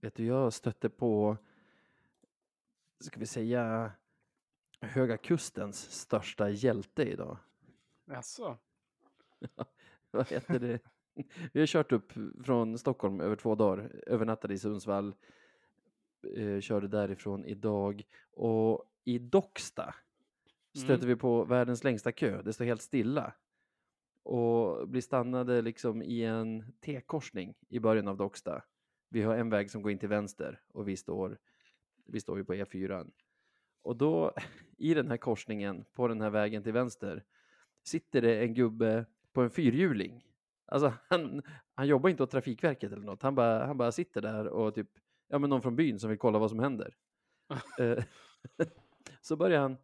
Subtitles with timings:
[0.00, 1.36] Vet du, jag stötte på,
[3.00, 3.92] ska vi säga,
[4.80, 7.38] Höga Kustens största hjälte idag.
[8.06, 8.58] Jaså?
[10.10, 10.80] Vad heter det?
[11.52, 12.12] Vi har kört upp
[12.44, 15.14] från Stockholm över två dagar, övernattade i Sundsvall,
[16.36, 19.94] eh, körde därifrån idag och i Docksta
[20.76, 21.08] stöter Mm.
[21.08, 22.42] vi på världens längsta kö.
[22.42, 23.32] Det står helt stilla
[24.22, 28.62] och blir stannade liksom i en T-korsning i början av Docksta.
[29.12, 31.38] Vi har en väg som går in till vänster och vi står,
[32.06, 33.10] vi står ju på E4.
[33.82, 34.32] Och då
[34.76, 37.24] i den här korsningen på den här vägen till vänster
[37.82, 40.24] sitter det en gubbe på en fyrhjuling.
[40.66, 41.42] Alltså han,
[41.74, 43.22] han jobbar inte åt Trafikverket eller något.
[43.22, 44.88] Han bara, han bara sitter där och typ,
[45.28, 46.96] ja men någon från byn som vill kolla vad som händer.
[47.78, 48.04] Eh,
[49.20, 49.76] så börjar han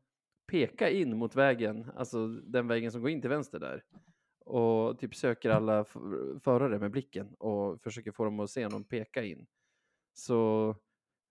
[0.46, 3.84] peka in mot vägen, alltså den vägen som går in till vänster där.
[4.46, 5.84] Och typ söker alla
[6.40, 9.46] förare med blicken och försöker få dem att se honom peka in.
[10.14, 10.74] Så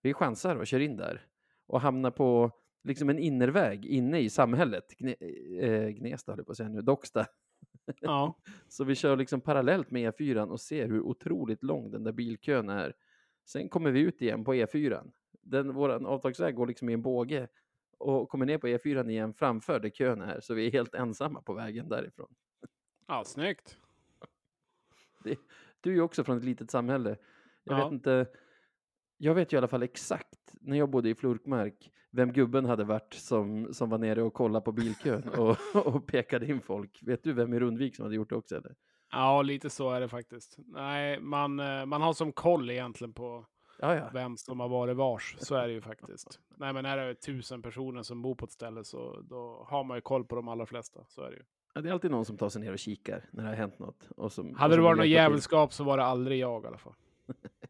[0.02, 1.26] vi chansar och kör in där
[1.66, 2.50] och hamnar på
[2.84, 4.84] liksom en innerväg inne i samhället.
[4.98, 5.14] Gne,
[5.60, 7.26] eh, Gnesta höll jag på att säga nu, Docksta.
[8.00, 8.36] Ja.
[8.68, 12.68] Så vi kör liksom parallellt med E4 och ser hur otroligt lång den där bilkön
[12.68, 12.94] är.
[13.46, 15.10] Sen kommer vi ut igen på E4.
[15.42, 17.48] Den, våran avtagsväg går liksom i en båge
[17.98, 20.40] och kommer ner på E4 igen framför där kön är.
[20.40, 22.34] Så vi är helt ensamma på vägen därifrån.
[23.06, 23.76] Ja, snyggt.
[25.80, 27.16] Du är ju också från ett litet samhälle.
[27.64, 27.84] Jag Ja.
[27.84, 28.26] vet inte.
[29.16, 32.84] Jag vet ju i alla fall exakt när jag bodde i Flurkmark vem gubben hade
[32.84, 36.98] varit som, som var nere och kollade på bilkön och, och pekade in folk.
[37.02, 38.74] Vet du vem i Rundvik som hade gjort det också eller?
[39.10, 40.56] Ja, lite så är det faktiskt.
[40.58, 43.46] Nej, man, eh, man har som koll egentligen på
[43.78, 44.10] Ja, ja.
[44.12, 45.36] vem som har varit vars.
[45.38, 46.40] Så är det ju faktiskt.
[46.56, 49.96] Nej, men är det tusen personer som bor på ett ställe så då har man
[49.96, 51.04] ju koll på de allra flesta.
[51.08, 51.42] Så är det ju.
[51.76, 53.78] Ja, det är alltid någon som tar sig ner och kikar när det har hänt
[53.78, 54.08] något.
[54.16, 56.78] Och som, och Hade det varit något jävelskap så var det aldrig jag i alla
[56.78, 56.92] fall.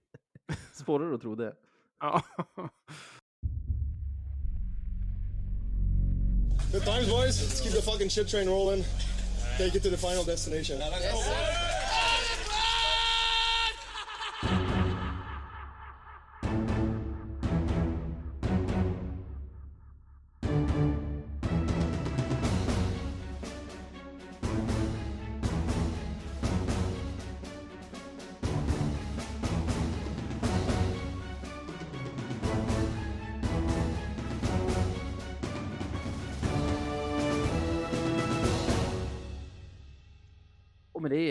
[0.72, 1.54] Svårare att tro det.
[2.00, 2.22] Ja.
[6.72, 7.42] Good times, boys.
[7.42, 8.84] Let's keep the fucking shit train rolling.
[9.58, 10.76] Take it to the final destination.
[10.76, 11.66] Och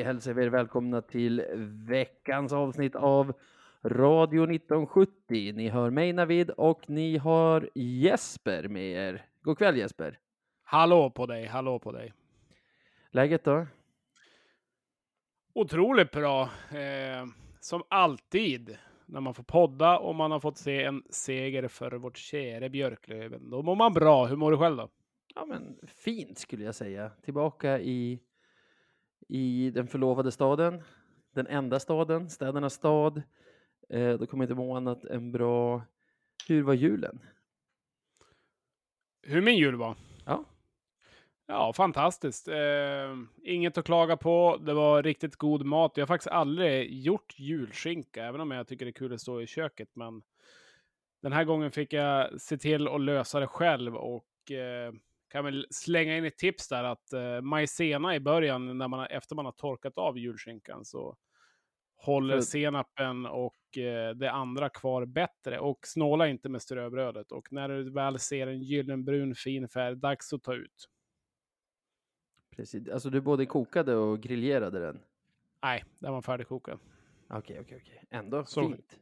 [0.06, 1.44] hälsar vi er välkomna till
[1.88, 3.34] veckans avsnitt av
[3.84, 5.54] Radio 1970.
[5.56, 9.26] Ni hör mig Navid och ni har Jesper med er.
[9.42, 10.20] God kväll Jesper.
[10.64, 12.14] Hallå på dig, hallå på dig.
[13.12, 13.68] Läget då?
[15.54, 16.42] Otroligt bra.
[16.70, 17.26] Eh,
[17.60, 22.18] som alltid när man får podda och man har fått se en seger för vårt
[22.18, 23.50] käre Björklöven.
[23.50, 24.26] Då mår man bra.
[24.26, 24.90] Hur mår du själv då?
[25.36, 27.12] Ja men fint skulle jag säga.
[27.24, 28.20] Tillbaka i,
[29.28, 30.84] i den förlovade staden.
[31.34, 33.22] Den enda staden, städernas stad.
[33.90, 35.82] Eh, då kommer jag inte må annat än bra.
[36.48, 37.20] Hur var julen?
[39.28, 39.96] Hur min jul var?
[40.26, 40.44] Ja.
[41.48, 42.48] Ja, fantastiskt.
[42.48, 44.58] Eh, inget att klaga på.
[44.66, 45.92] Det var riktigt god mat.
[45.96, 49.42] Jag har faktiskt aldrig gjort julskinka, även om jag tycker det är kul att stå
[49.42, 49.90] i köket.
[49.94, 50.22] Men
[51.22, 54.94] den här gången fick jag se till att lösa det själv och eh,
[55.36, 59.36] kan väl slänga in ett tips där att eh, majsena i början, när man, efter
[59.36, 61.18] man har torkat av julskinkan, så
[61.96, 65.60] håller senapen och eh, det andra kvar bättre.
[65.60, 67.32] Och snåla inte med ströbrödet.
[67.32, 70.90] Och när du väl ser en gyllenbrun fin färg, dags att ta ut.
[72.56, 72.90] Precis.
[72.90, 75.00] Alltså du både kokade och griljerade den?
[75.64, 76.80] Nej, den var färdigkokad.
[77.30, 78.04] Okej, okej, okej.
[78.10, 79.00] Ändå Så- fint.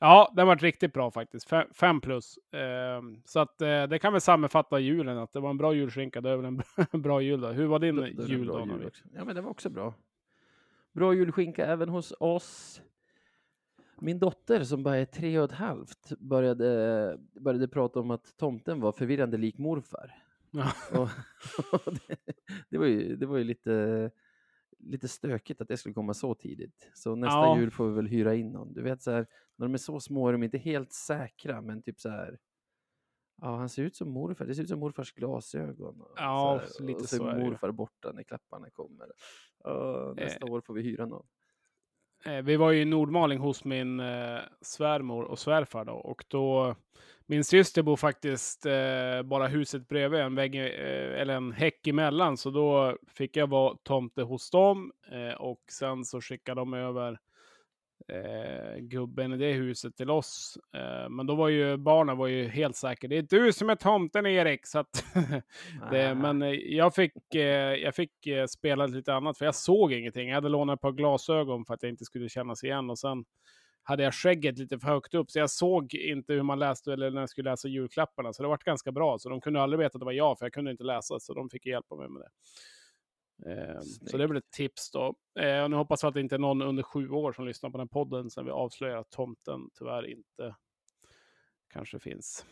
[0.00, 1.48] Ja, den var riktigt bra faktiskt.
[1.48, 2.38] Fem, fem plus.
[2.52, 6.20] Ehm, så att eh, det kan väl sammanfatta julen, att det var en bra julskinka.
[6.20, 6.62] Det är väl en
[7.02, 7.48] bra- jul då.
[7.48, 8.66] Hur var din det en jul då?
[8.66, 8.90] jul.
[9.14, 9.94] Ja, men det var också bra.
[10.92, 12.82] Bra julskinka även hos oss.
[14.00, 18.80] Min dotter som bara är tre och ett halvt började, började prata om att tomten
[18.80, 20.14] var förvirrande lik morfar.
[20.50, 20.72] Ja.
[20.92, 21.08] Och,
[21.86, 22.16] och det,
[22.68, 24.10] det, var ju, det var ju lite,
[24.78, 26.90] lite stökigt att det skulle komma så tidigt.
[26.94, 27.58] Så nästa Ja.
[27.58, 28.72] jul får vi väl hyra in någon.
[28.72, 29.26] Du vet så här,
[29.56, 32.38] när de är så små är de inte helt säkra, men typ så här.
[33.40, 34.46] Ja, han ser ut som morfar.
[34.46, 36.00] Det ser ut som morfars glasögon.
[36.00, 39.06] och Ja, så här, lite och så så är det morfar borta när klapparna kommer.
[39.64, 41.26] Ja, nästa år får vi hyra någon.
[42.24, 45.92] Eh, Vi var ju i Nordmaling hos min eh, svärmor och svärfar då.
[45.92, 46.76] Och då,
[47.30, 52.36] min syster bor faktiskt eh, bara huset bredvid, en vägg, eh, eller en häck emellan.
[52.36, 54.92] Så då fick jag vara tomte hos dem.
[55.12, 57.18] Eh, och sen så skickade de över
[58.08, 60.58] eh, gubben i det huset till oss.
[60.74, 63.08] Eh, men då var ju barnen var ju helt säkra.
[63.08, 64.66] Det är du som är tomten Erik.
[64.66, 64.84] Så
[65.90, 66.14] det, Ah.
[66.14, 67.12] men eh, jag fick,
[67.82, 68.12] jag fick
[68.48, 70.28] spela lite annat för jag såg ingenting.
[70.28, 73.24] Jag hade lånat ett par glasögon för att jag inte skulle kännas igen och sen
[73.88, 77.10] hade jag skägget lite för högt upp så jag såg inte hur man läste eller
[77.10, 78.32] när jag skulle läsa julklapparna.
[78.32, 79.18] Så det var ganska bra.
[79.18, 81.34] Så de kunde aldrig veta att det var jag för jag kunde inte läsa så
[81.34, 82.30] de fick hjälpa mig med det.
[83.52, 85.14] Eh, så det är väl ett tips då.
[85.40, 87.70] Eh, och nu hoppas jag att det inte är någon under sju år som lyssnar
[87.70, 90.56] på den här podden sen vi avslöjar att tomten tyvärr inte
[91.72, 92.46] kanske finns.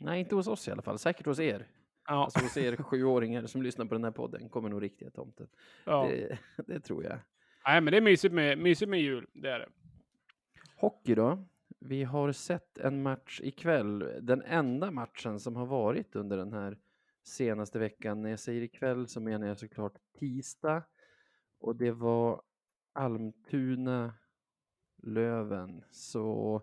[0.00, 0.98] Nej, inte hos oss i alla fall.
[0.98, 1.66] Säkert hos er.
[2.06, 5.48] Ja, Alltså hos er sjuåringar som lyssnar på den här podden kommer nog riktiga tomten.
[5.84, 6.08] ja.
[6.10, 7.18] Det, det tror jag.
[7.66, 9.26] Nej, men det är mysigt med, mysigt med jul.
[9.32, 9.68] Det är det.
[10.78, 11.44] Hockey då?
[11.78, 13.98] Vi har sett en match ikväll.
[14.20, 16.78] Den enda matchen som har varit under den här
[17.22, 18.22] senaste veckan.
[18.22, 20.82] När jag säger ikväll så menar jag såklart tisdag.
[21.58, 22.42] Och det var
[22.92, 24.14] Almtuna
[25.02, 25.84] Löven.
[25.90, 26.62] Så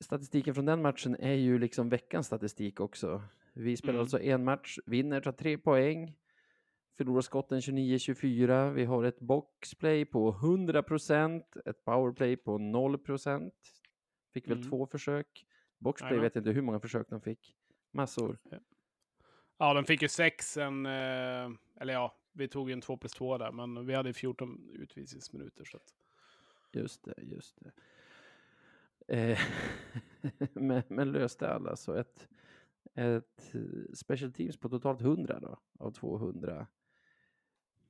[0.00, 3.22] statistiken från den matchen är ju liksom veckans statistik också.
[3.52, 4.00] Vi spelar Mm.
[4.00, 6.16] alltså en match, vinner, tar tre poäng,
[6.96, 8.70] förlorar skotten 29-24.
[8.72, 13.52] Vi har ett boxplay på 100%, ett powerplay på 0%.
[14.32, 14.70] Fick väl Mm.
[14.70, 15.46] två försök.
[15.78, 17.56] Boxplay vet jag inte hur många försök de fick.
[17.90, 18.38] Massor.
[19.58, 21.50] Ja, de fick ju sex en, eh,
[21.80, 25.64] eller ja, vi tog en två plus två där, men vi hade 14 utvisningsminuter.
[25.64, 25.94] Så att,
[26.74, 27.72] Just det, just det.
[29.16, 29.38] Eh,
[30.52, 32.28] men, men löste alla så ett,
[32.94, 36.66] ett eh, special teams på totalt 100 då, av 200.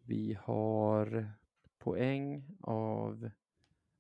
[0.06, 1.32] Vi har
[1.78, 3.30] poäng av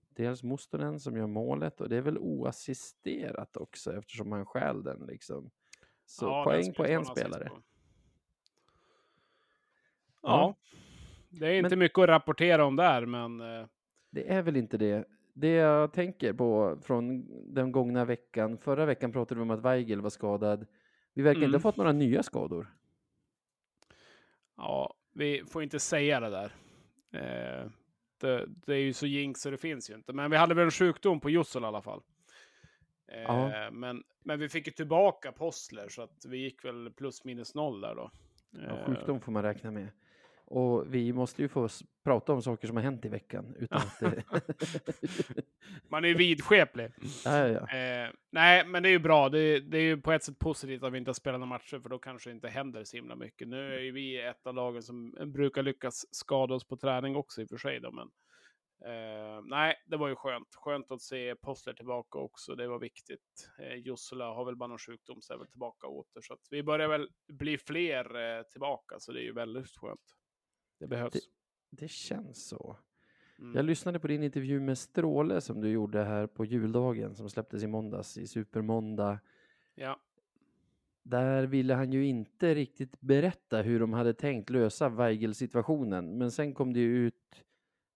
[0.08, 5.06] dels Mustonen som gör målet och det är väl oassisterat också eftersom han stjäl den
[5.06, 5.50] liksom.
[6.06, 7.48] Så ja, poäng på inte en spelare.
[7.48, 7.54] på.
[7.54, 7.60] Ja.
[10.22, 10.56] Ja,
[11.30, 13.66] det är inte mycket att rapportera om där, men eh,
[14.10, 15.04] Det är väl inte det.
[15.34, 20.00] Det jag tänker på från den gångna veckan, förra veckan pratade vi om att Weigel
[20.00, 20.66] var skadad.
[21.14, 21.52] Vi verkar inte Mm.
[21.54, 22.74] ha fått några nya skador.
[24.56, 26.52] ja, vi får inte säga det där.
[27.12, 27.70] Eh,
[28.20, 30.12] det, det är ju så jinx så det finns ju inte.
[30.12, 32.02] Men vi hade väl en sjukdom på Jussel i alla fall.
[33.08, 37.54] Eh, men, men vi fick ju tillbaka Postler så att vi gick väl plus minus
[37.54, 38.10] noll där då.
[38.50, 39.88] Ja, Eh, sjukdom får man räkna med.
[40.52, 41.68] Och vi måste ju få
[42.04, 43.54] prata om saker som har hänt i veckan.
[43.58, 44.24] Utan det...
[45.90, 46.92] Man är ju vidskeplig.
[47.24, 47.76] ja, ja.
[47.76, 49.28] Eh, nej, men det är ju bra.
[49.28, 51.80] Det, det är ju på ett sätt positivt att vi inte har spelat några matcher,
[51.80, 53.48] för då kanske det inte händer så himla mycket.
[53.48, 57.42] Nu är ju vi ett av lagen som brukar lyckas skada oss på träning också
[57.42, 57.80] i och för sig.
[57.80, 58.08] Då, men,
[58.92, 60.54] eh, nej, det var ju skönt.
[60.54, 62.54] Skönt att se Postler tillbaka också.
[62.54, 63.50] Det var viktigt.
[63.58, 66.20] Eh, Jussela har väl bara någon sjukdom, så är väl tillbaka åter.
[66.20, 70.16] Så vi börjar väl bli fler eh, tillbaka, så det är ju väldigt skönt.
[70.82, 71.28] Det behövs.
[71.70, 72.76] Det känns så.
[73.38, 73.56] Mm.
[73.56, 77.62] Jag lyssnade på din intervju med Stråle som du gjorde här på juldagen som släpptes
[77.62, 79.18] i måndags i Supermåndag.
[79.74, 80.00] Ja.
[81.02, 86.18] Där ville han ju inte riktigt berätta hur de hade tänkt lösa Weigel-situationen.
[86.18, 87.44] Men sen kom det ju ut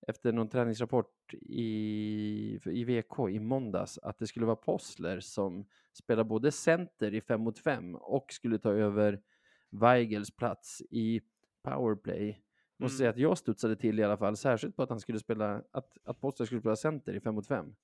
[0.07, 6.25] efter någon träningsrapport i, i VK i måndags att det skulle vara Postler som spelar
[6.25, 9.21] både center i 5 mot 5 och skulle ta över
[9.71, 11.21] Weigels plats i
[11.63, 12.46] powerplay.
[12.79, 12.99] Måste Mm.
[12.99, 15.99] säga att jag studsade till i alla fall, särskilt på att han skulle spela, att,
[16.05, 17.75] att Postler skulle spela center i 5 mot 5.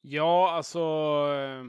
[0.00, 0.78] Ja, alltså.
[0.78, 1.64] eh,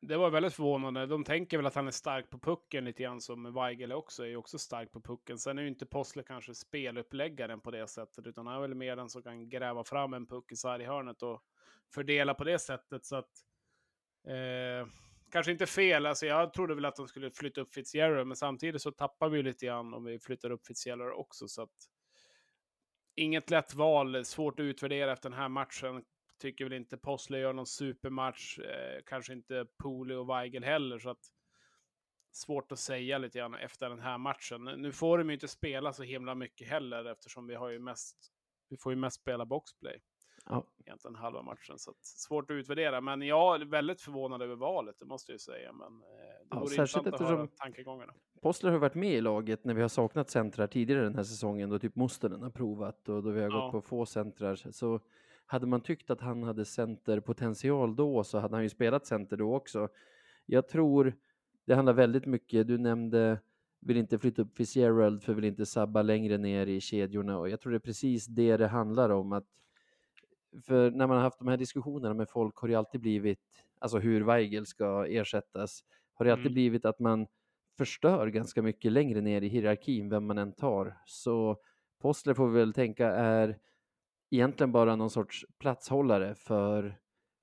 [0.00, 1.06] Det var väldigt förvånande.
[1.06, 4.26] De tänker väl att han är stark på pucken lite grann som Weigel också är
[4.28, 5.38] ju också stark på pucken.
[5.38, 8.96] Sen är ju inte Postler kanske speluppläggaren på det sättet, utan han är väl mer
[8.96, 11.42] den som kan gräva fram en puck i sarghörnet och
[11.94, 13.04] fördela på det sättet.
[13.04, 13.30] Så att
[14.26, 14.88] eh,
[15.32, 16.06] kanske inte fel.
[16.06, 19.36] Alltså, jag trodde väl att de skulle flytta upp Fitzgerald, men samtidigt så tappar vi
[19.36, 21.48] ju lite grann om vi flyttar upp Fitzgerald också.
[21.48, 21.88] Så att
[23.14, 26.04] inget lätt val, svårt att utvärdera efter den här matchen
[26.38, 28.58] tycker väl inte Possler gör någon supermatch.
[28.58, 30.98] Eh, kanske inte Pooley och Weigel heller.
[30.98, 31.24] Så att
[32.32, 34.64] svårt att säga lite grann efter den här matchen.
[34.64, 38.16] Nu får de ju inte spela så himla mycket heller eftersom vi har ju mest.
[38.68, 40.02] Vi får ju mest spela boxplay
[40.48, 41.78] Ja, egentligen halva matchen.
[41.78, 43.00] Så svårt att utvärdera.
[43.00, 45.72] Men jag är väldigt förvånad över valet, det måste jag säga.
[45.72, 48.12] Men eh, det Ja, vore intressant att höra tankegångarna.
[48.42, 51.70] Postler har varit med i laget när vi har saknat centrar tidigare den här säsongen
[51.70, 53.60] då typ Mustonen har provat och då vi har Ja.
[53.64, 54.56] gått på få centrar.
[54.56, 55.00] Så
[55.46, 59.54] hade man tyckt att han hade centerpotential då så hade han ju spelat center då
[59.54, 59.88] också.
[60.46, 61.14] Jag tror
[61.64, 63.40] det handlar väldigt mycket, du nämnde
[63.80, 67.60] vill inte flytta upp Fitzgerald för vill inte sabba längre ner i kedjorna och jag
[67.60, 69.44] tror det är precis det det handlar om att
[70.66, 73.40] för när man har haft de här diskussionerna med folk har det alltid blivit,
[73.78, 76.54] alltså hur Weigel ska ersättas, har det alltid Mm.
[76.54, 77.26] blivit att man
[77.78, 80.98] förstör ganska mycket längre ner i hierarkin, vem man än tar.
[81.06, 81.56] Så
[82.00, 83.58] Postler får vi väl tänka är
[84.30, 86.98] egentligen bara någon sorts platshållare för,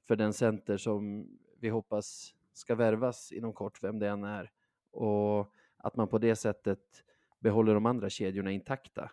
[0.08, 1.28] för den center som
[1.60, 4.52] vi hoppas ska värvas inom kort, vem det än är.
[4.92, 6.80] Och att man på det sättet
[7.40, 9.12] behåller de andra kedjorna intakta.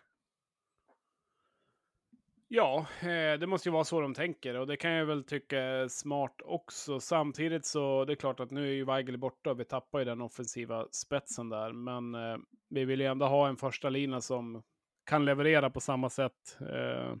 [2.49, 5.59] Ja, eh, det måste ju vara så de tänker och det kan jag väl tycka
[5.59, 6.99] är smart också.
[6.99, 10.05] Samtidigt så det är klart att nu är ju Weigel borta och vi tappar ju
[10.05, 11.71] den offensiva spetsen där.
[11.73, 12.37] Men eh,
[12.69, 14.63] vi vill ju ändå ha en första lina som
[15.03, 16.57] kan leverera på samma sätt.
[16.61, 17.15] Eh,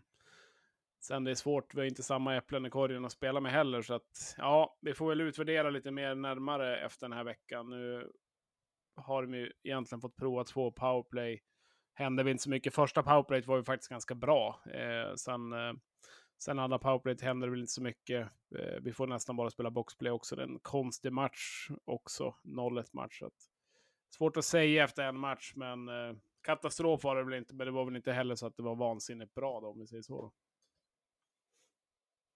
[1.01, 3.81] sen det är svårt, vi har inte samma äpplen i korgen att spela med heller.
[3.81, 7.69] Så att ja, vi får väl utvärdera lite mer närmare efter den här veckan.
[7.69, 8.11] Nu
[8.95, 11.41] har de ju egentligen fått prova två powerplay
[11.97, 12.73] hände vi inte så mycket.
[12.73, 14.59] Första powerplay var ju faktiskt ganska bra.
[14.65, 15.73] Eh, sen, eh,
[16.37, 18.29] sen andra powerplay hände det väl inte så mycket.
[18.55, 20.35] Eh, vi får nästan bara spela boxplay också.
[20.35, 22.35] Det är en konstig match också.
[22.43, 23.21] 0-1 match.
[23.21, 23.33] Att,
[24.09, 27.55] svårt att säga efter en match, men eh, katastrof var det väl inte.
[27.55, 29.87] Men det var väl inte heller så att det var vansinnigt bra då, om vi
[29.87, 30.33] säger så.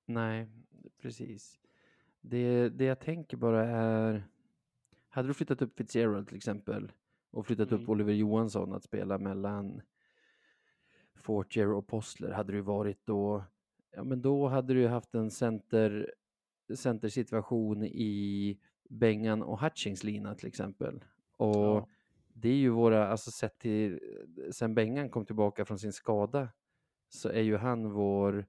[0.06, 0.48] Nej,
[1.02, 1.60] precis.
[2.22, 4.24] Det, det jag tänker bara är,
[5.10, 6.92] hade du flyttat upp Fitzgerald till exempel
[7.32, 7.84] och flyttat Mm.
[7.84, 9.82] upp Oliver Johansson att spela mellan
[11.16, 13.44] Fortier och Postler hade det varit då,
[13.96, 16.14] ja men då hade du haft en center,
[16.76, 18.60] centersituation i
[18.90, 21.04] Bengan och Hutchings lina till exempel.
[21.38, 21.88] Och Ja.
[22.34, 24.00] det är ju våra, alltså sett till,
[24.52, 26.50] sen Bengan kom tillbaka från sin skada
[27.10, 28.46] så är ju han vår,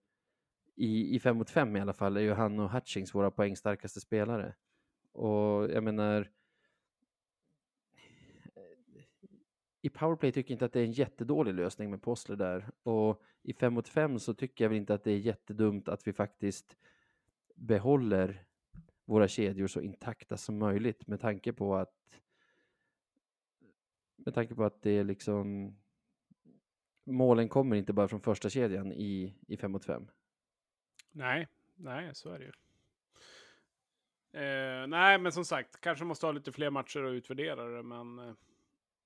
[0.74, 4.00] i, i 5 mot 5 i alla fall, är ju han och Hutchings våra poängstarkaste
[4.00, 4.54] spelare.
[5.12, 6.30] Och jag menar,
[9.82, 12.70] i powerplay tycker jag inte att det är en jättedålig lösning med Postler där.
[12.82, 16.06] Och i 5 mot 5 så tycker jag väl inte att det är jättedumt att
[16.06, 16.76] vi faktiskt
[17.54, 18.44] behåller
[19.04, 22.20] våra kedjor så intakta som möjligt med tanke på att
[24.16, 25.76] med tanke på att det är liksom
[27.04, 30.08] målen kommer inte bara från första kedjan i, i 5 mot 5.
[31.10, 32.52] Nej, nej, så är det ju.
[34.32, 38.18] Eh, nej, men som sagt, kanske måste ha lite fler matcher och utvärdera det, men
[38.18, 38.34] eh,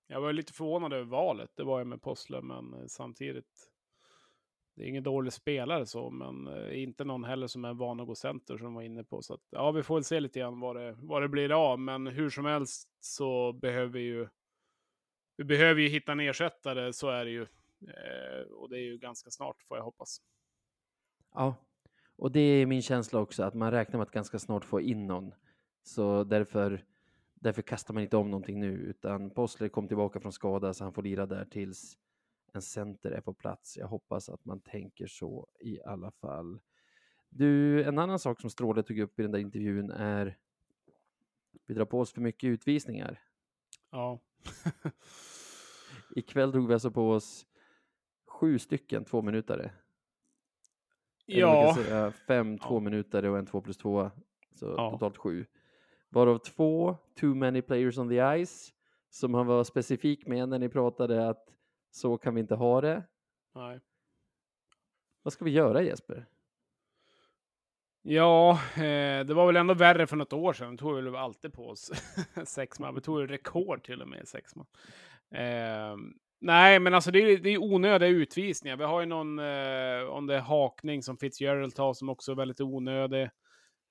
[0.06, 1.50] jag var lite förvånad över valet.
[1.54, 3.70] Det var jag med Possler, men eh, samtidigt.
[4.76, 8.06] Det är ingen dålig spelare så, men eh, inte någon heller som är van att
[8.06, 9.22] gå center som var inne på.
[9.22, 11.80] Så att, ja, vi får väl se lite grann vad det, vad det blir av,
[11.80, 14.28] men hur som helst så behöver vi ju.
[15.36, 17.42] Vi behöver ju hitta en ersättare, så är det ju.
[17.82, 20.18] Eh, och det är ju ganska snart, får jag hoppas.
[21.34, 21.54] Ja,
[22.16, 25.06] och det är min känsla också att man räknar med att ganska snart få in
[25.06, 25.34] någon.
[25.82, 26.84] Så därför,
[27.40, 30.93] därför kastar man inte om någonting nu, utan Postler kom tillbaka från skada så han
[30.93, 31.99] får lira där tills
[32.52, 33.76] en center är på plats.
[33.76, 36.61] Jag hoppas att man tänker så i alla fall.
[37.28, 40.38] Du, en annan sak som Stråle tog upp i den där intervjun är
[41.66, 43.21] vi drar på oss för mycket utvisningar.
[43.90, 44.21] Ja.
[46.16, 47.47] Ikväll drog vi alltså på oss
[48.26, 49.71] sju stycken två minutare.
[51.26, 51.75] Ja.
[51.75, 52.69] säga fem Ja.
[52.69, 54.11] två minuter och en två plus två.
[54.55, 54.90] Så Ja.
[54.90, 55.47] totalt sju.
[56.08, 58.72] Varav två, too many players on the ice,
[59.10, 61.46] som han var specifik med när ni pratade att
[61.90, 63.02] så kan vi inte ha det.
[63.54, 63.80] Nej.
[65.22, 66.26] Vad ska vi göra Jesper?
[68.08, 70.70] Ja, eh, det var väl ändå värre för något år sedan.
[70.70, 71.90] Vi tog väl alltid på oss
[72.44, 72.94] sex man.
[72.94, 74.66] Vi tog ju rekord till och med i sex man.
[75.30, 75.96] Eh,
[76.40, 78.76] nej, men alltså det är, det är onödiga utvisningar.
[78.76, 82.36] Vi har ju någon, eh, om det är hakning som Fitzgerald tar som också är
[82.36, 83.30] väldigt onödig.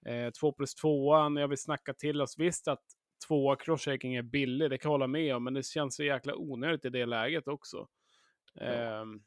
[0.05, 2.39] Eh, två plus tvåan, jag vill snacka till oss.
[2.39, 2.83] Visst att
[3.27, 6.35] tvåa crosschecking är billig, det kan jag hålla med om, men det känns så jäkla
[6.35, 7.87] onödigt i det läget också.
[8.53, 8.65] Ja.
[8.65, 9.23] Ehm,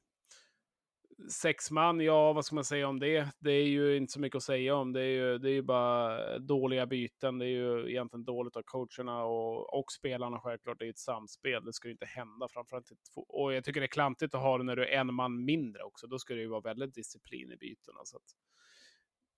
[1.31, 3.29] sex man, ja vad ska man säga om det?
[3.39, 4.93] Det är ju inte så mycket att säga om.
[4.93, 7.39] Det är ju, det är ju bara dåliga byten.
[7.39, 10.79] Det är ju egentligen dåligt av coacherna och, och spelarna självklart.
[10.79, 11.65] Det är ju ett samspel.
[11.65, 12.49] Det ska ju inte hända.
[12.49, 13.21] Framförallt inte två.
[13.21, 15.83] Och jag tycker det är klantigt att ha det när du är en man mindre
[15.83, 16.07] också.
[16.07, 18.01] Då ska det ju vara väldigt disciplin i bytena.
[18.05, 18.68] Så att, eh,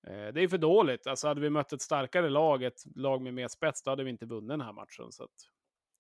[0.03, 1.07] det är för dåligt.
[1.07, 4.11] Alltså hade vi mött ett starkare lag, ett lag med mer spets, då hade vi
[4.11, 5.13] inte vunnit den här matchen.
[5.13, 5.51] Så att,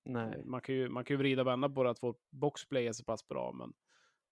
[0.04, 2.86] Nej, man, kan ju, man kan ju vrida och vända på det att vårt boxplay
[2.86, 3.52] är så pass bra.
[3.52, 3.72] Men,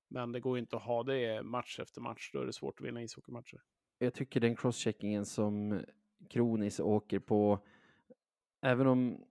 [0.09, 2.31] men det går ju inte att ha det match efter match.
[2.33, 3.61] Då är det svårt att vinna ishockeymatcher.
[3.99, 5.81] jag tycker den crosscheckingen som
[6.31, 7.59] Kronis åker på,
[8.61, 9.25] även om,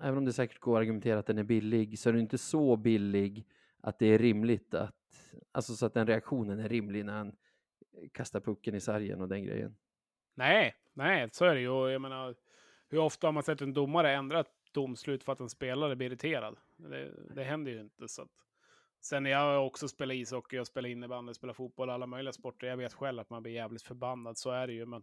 [0.00, 2.38] även om det säkert går att argumentera att den är billig, så är den inte
[2.38, 3.46] så billig
[3.80, 4.94] att det är rimligt att,
[5.52, 7.32] alltså så att den reaktionen är rimlig när han
[8.12, 9.76] kasta pucken i sargen och den grejen.
[10.34, 11.90] Nej, nej, så är det ju.
[11.90, 12.34] Jag menar,
[12.88, 16.06] hur ofta har man sett en domare ändra ett domslut för att en spelare blir
[16.06, 16.56] irriterad?
[16.76, 18.08] Det, det händer ju inte.
[18.08, 18.30] Så att...
[19.00, 22.66] Sen jag har också spelat ishockey, jag spelar innebandy, spelar fotboll, alla möjliga sporter.
[22.66, 24.86] Jag vet själv att man blir jävligt förbannad, så är det ju.
[24.86, 25.02] Men,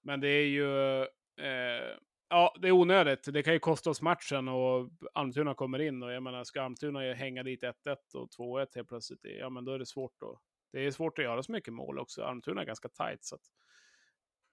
[0.00, 1.00] men det är ju...
[1.36, 1.96] Eh,
[2.28, 3.28] ja, det är onödigt.
[3.32, 7.12] Det kan ju kosta oss matchen och Almtuna kommer in och jag menar, ska Almtuna
[7.12, 10.38] hänga dit 1-1 och 2-1 helt plötsligt, ja men då är det svårt att
[10.72, 12.22] det är svårt att göra så mycket mål också.
[12.22, 13.24] Almtuna är ganska tajt.
[13.24, 13.50] Så att,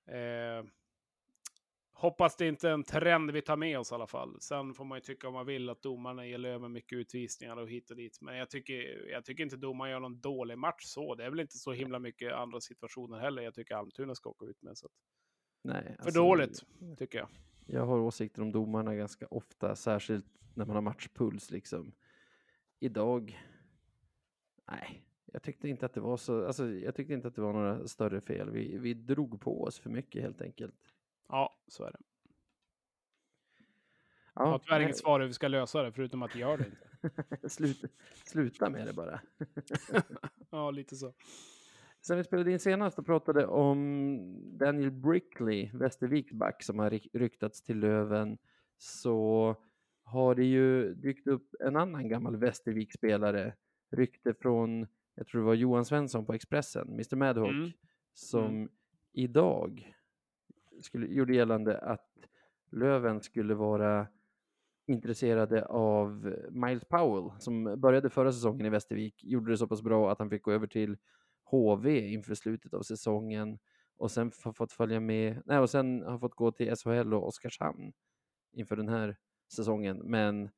[0.07, 0.69] eh,
[1.91, 4.41] hoppas det inte är en trend vi tar med oss i alla fall.
[4.41, 7.69] Sen får man ju tycka om man vill att domarna ger över mycket utvisningar och
[7.69, 8.21] hit och dit.
[8.21, 11.15] Men jag tycker, jag tycker inte domaren gör någon dålig match så.
[11.15, 13.41] Det är väl inte så himla mycket andra situationer heller.
[13.41, 14.77] Jag tycker Almtuna ska åka ut med.
[14.77, 14.91] Så att,
[15.63, 16.63] Nej, för alltså, dåligt,
[16.97, 17.29] tycker jag.
[17.65, 21.93] Jag har åsikter om domarna ganska ofta, särskilt när man har matchpuls liksom.
[22.79, 23.39] Idag,
[24.71, 27.53] nej, jag tyckte inte att det var så, alltså jag tyckte inte att det var
[27.53, 28.51] några större fel.
[28.51, 30.75] Vi, vi drog på oss för mycket helt enkelt.
[31.27, 31.99] Ja, så är det.
[34.35, 36.65] Ja, Jag har tyvärr inget svar hur vi ska lösa det, förutom att göra det
[36.65, 37.49] inte.
[37.49, 37.87] sluta,
[38.25, 39.21] sluta med det bara.
[40.51, 41.13] Ja, lite så.
[42.01, 47.09] Sen vi spelade in senast och pratade om Daniel Brickley, Västerviks back, som har ry-
[47.13, 48.37] ryktats till Löven,
[48.77, 49.55] så
[50.03, 53.55] har det ju dykt upp en annan gammal Västervik-spelare,
[53.91, 54.87] rykte från,
[55.19, 57.71] jag tror det var Johan Svensson på Expressen, Mr Madhawk, Mm.
[58.13, 58.69] som
[59.11, 59.93] idag
[60.81, 62.05] skulle, gjorde gällande att
[62.71, 64.07] Löven skulle vara
[64.87, 70.11] intresserade av Miles Powell som började förra säsongen i Västervik, gjorde det så pass bra
[70.11, 70.97] att han fick gå över till
[71.43, 73.59] HV inför slutet av säsongen
[73.97, 77.27] och sen har fått följa med, nej och sen har fått gå till SHL och
[77.27, 77.93] Oskarshamn
[78.51, 79.17] inför den här
[79.53, 80.49] säsongen, men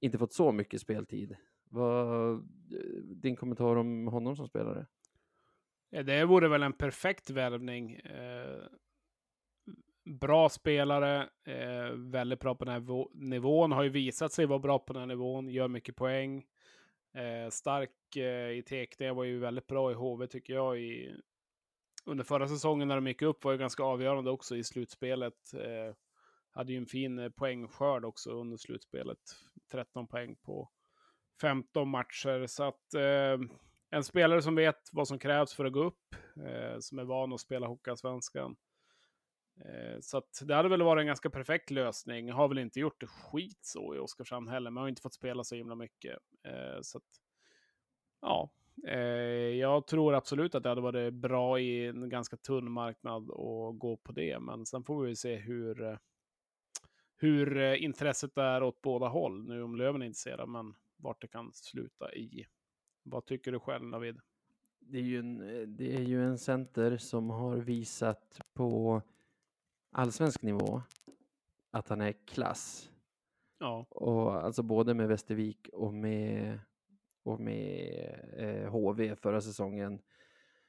[0.00, 1.36] inte fått så mycket speltid.
[1.70, 2.38] Vad eh,
[3.02, 4.86] din kommentar om honom som spelare?
[5.90, 7.94] Ja, det vore väl en perfekt värvning.
[7.94, 8.62] Eh,
[10.04, 14.78] bra spelare, eh, väldigt bra på den här nivån, har ju visat sig vara bra
[14.78, 16.46] på den här nivån, gör mycket poäng.
[17.14, 20.80] Eh, stark eh, i tekning, var ju väldigt bra i HV tycker jag.
[20.80, 21.20] I,
[22.04, 25.54] under förra säsongen när de gick upp var ju ganska avgörande också i slutspelet.
[25.54, 25.94] Eh,
[26.50, 29.18] hade ju en fin eh, poängskörd också under slutspelet.
[29.72, 30.70] 13 poäng på
[31.40, 32.46] 15 matcher.
[32.46, 33.48] Så att eh,
[33.90, 36.14] en spelare som vet vad som krävs för att gå upp,
[36.46, 38.56] eh, som är van att spela Hockeyallsvenskan.
[39.64, 42.32] Eh, så att det hade väl varit en ganska perfekt lösning.
[42.32, 45.44] Har väl inte gjort det skit så i Oskarshamn heller, men har inte fått spela
[45.44, 46.18] så himla mycket.
[46.44, 47.04] Eh, så att,
[48.20, 48.50] ja,
[48.86, 48.98] eh,
[49.58, 53.96] jag tror absolut att det hade varit bra i en ganska tunn marknad att gå
[54.02, 55.98] på det, men sen får vi se hur, eh,
[57.16, 59.48] hur eh, intresset är åt båda håll.
[59.48, 62.46] Nu om Löven är intresserad, men vart det kan sluta i.
[63.02, 64.20] Vad tycker du själv, David?
[64.78, 65.38] Det är ju en,
[65.76, 69.02] det är ju en center som har visat på
[69.90, 70.82] allsvensk nivå
[71.70, 72.90] att han är klass.
[73.58, 76.60] Ja, Och alltså både med Västervik och med,
[77.22, 80.02] och med eh, HV förra säsongen.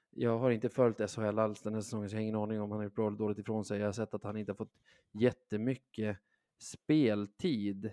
[0.09, 2.71] Jag har inte följt SHL alls den här säsongen så jag har ingen aning om
[2.71, 3.79] han har gjort bra eller dåligt ifrån sig.
[3.79, 4.79] Jag har sett att han inte har fått
[5.11, 6.17] jättemycket
[6.57, 7.91] speltid.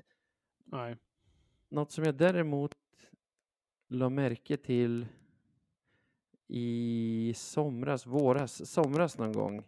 [0.64, 0.96] nej.
[1.68, 2.74] Något som jag däremot
[3.88, 5.06] la märke till
[6.48, 9.64] i somras, våras, somras någon gång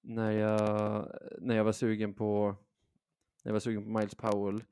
[0.00, 2.56] när jag, när jag var sugen på
[3.44, 4.64] när jag var sugen på Miles Powell.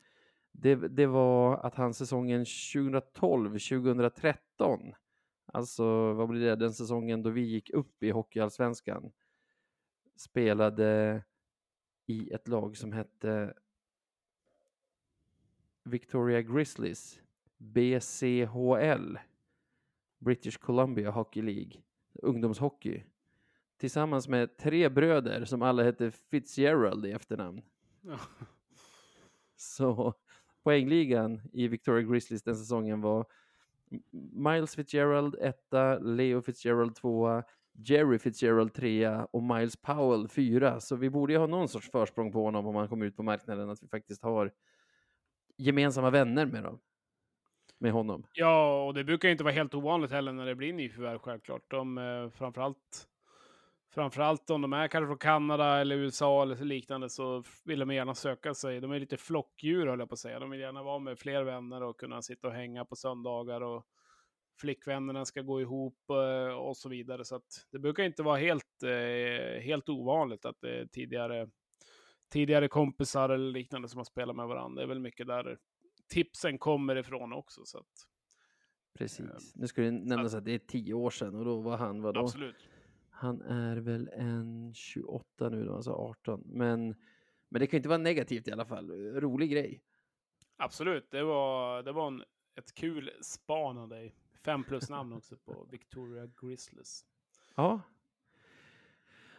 [0.53, 4.95] Det, det var att han säsongen 2012-2013,
[5.47, 9.13] alltså vad blir det, den säsongen då vi gick upp i Hockeyallsvenskan,
[10.17, 11.23] spelade
[12.07, 13.55] i ett lag som hette
[15.85, 17.21] Victoria Grizzlies,
[17.59, 19.19] BCHL,
[20.19, 21.83] British Columbia Hockey League,
[22.23, 23.03] ungdomshockey,
[23.77, 27.63] tillsammans med tre bröder som alla hette Fitzgerald i efternamn.
[28.01, 28.19] Ja.
[29.57, 30.15] Så
[30.63, 33.27] poängligan i Victoria Grizzlies den säsongen var
[34.33, 40.81] Miles Fitzgerald etta, Leo Fitzgerald tvåa, Jerry Fitzgerald trea och Miles Powell fyra.
[40.81, 43.23] Så vi borde ju ha någon sorts försprång på honom om han kommer ut på
[43.23, 44.53] marknaden, att vi faktiskt har
[45.63, 46.81] gemensamma vänner med dem.
[47.79, 48.27] Med honom.
[48.33, 51.63] Ja, och det brukar ju inte vara helt ovanligt heller när det blir nyförvärv självklart.
[51.71, 53.09] De, eh, framförallt,
[53.95, 58.15] framförallt om de är kanske från Kanada eller USA eller liknande så vill de gärna
[58.15, 58.81] söka sig.
[58.81, 60.39] De är lite flockdjur höll jag på att säga.
[60.39, 63.87] De vill gärna vara med fler vänner och kunna sitta och hänga på söndagar och
[64.61, 67.25] flickvännerna ska gå ihop eh, och så vidare.
[67.25, 71.49] Så att det brukar inte vara helt, eh, helt ovanligt att det tidigare,
[72.33, 74.81] tidigare kompisar eller liknande som har spelat med varandra.
[74.81, 75.59] Det är väl mycket där
[76.09, 77.65] tipsen kommer ifrån också.
[77.65, 78.09] Så att,
[78.95, 79.57] Precis.
[79.57, 82.21] Nu ska det nämnas att det är tio år sedan och då var han, vadå?
[82.21, 82.69] absolut.
[83.11, 86.43] Han är väl en 28 nu då, alltså 18.
[86.47, 86.95] Men,
[87.49, 88.91] men det kan inte vara negativt i alla fall.
[89.21, 89.83] Rolig grej.
[90.57, 92.25] Absolut, det var, det var en,
[92.59, 94.15] ett kul span av dig.
[94.45, 97.05] Fem plus namn också på Victoria Grizzlies.
[97.57, 97.81] Ja.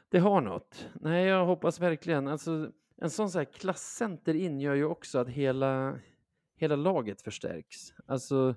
[0.09, 0.89] Det har något.
[0.93, 2.27] Nej, jag hoppas verkligen.
[2.27, 2.71] Alltså,
[3.03, 5.99] en sån så här klasscenter in gör ju också att hela,
[6.55, 7.93] hela laget förstärks.
[8.05, 8.55] Alltså,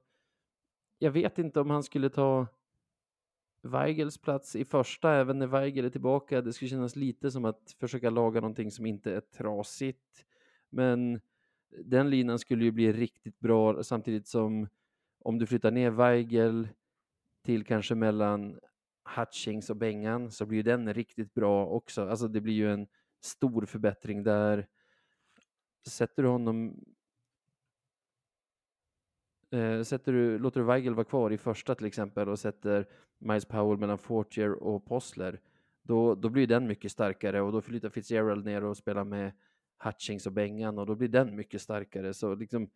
[0.99, 2.47] jag vet inte om han skulle ta
[3.63, 6.43] Weigels plats i första, även när Weigel är tillbaka.
[6.43, 10.27] Det skulle kännas lite som att försöka laga någonting som inte är trasigt.
[10.71, 11.21] Men
[11.85, 14.69] den linan skulle ju bli riktigt bra samtidigt som
[15.19, 16.69] om du flyttar ner Weigel
[17.45, 18.59] till kanske mellan
[19.17, 22.09] Hutchings och Bengan så blir ju den riktigt bra också.
[22.09, 22.87] Alltså det blir ju en
[23.27, 24.67] stor förbättring där.
[25.87, 26.85] Sätter du honom
[29.51, 32.87] eh, sätter du, låter du Weigel vara kvar i första till exempel och sätter
[33.19, 35.41] Miles Powell mellan Fortier och Possler,
[35.83, 39.33] då, då blir den mycket starkare och då flyttar Fitzgerald ner och spelar med
[39.85, 42.15] Hutchings och Bengan och då blir den mycket starkare.
[42.15, 42.71] Så liksom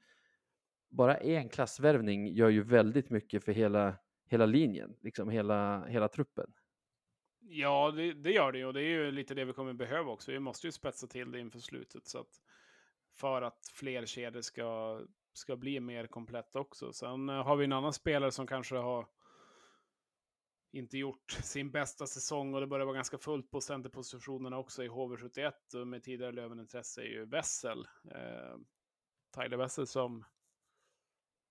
[0.88, 3.94] bara en klassvärvning gör ju väldigt mycket för hela,
[4.26, 6.52] hela linjen, liksom hela, hela truppen.
[7.52, 10.10] Ja, det, det, gör det ju och det är ju lite det vi kommer behöva
[10.10, 10.32] också.
[10.32, 12.40] Vi måste ju spetsa till det inför slutet så att
[13.12, 15.00] för att fler kedjor ska,
[15.32, 16.92] ska bli mer komplett också.
[16.92, 19.06] Sen eh, har vi en annan spelare som kanske har
[20.72, 24.88] inte gjort sin bästa säsong och det börjar vara ganska fullt på centerpositionerna också i
[24.88, 27.88] HV71 och med tidigare Löven-intresse är ju Wessel.
[28.04, 28.56] Eh,
[29.34, 30.24] Tyler Wessel som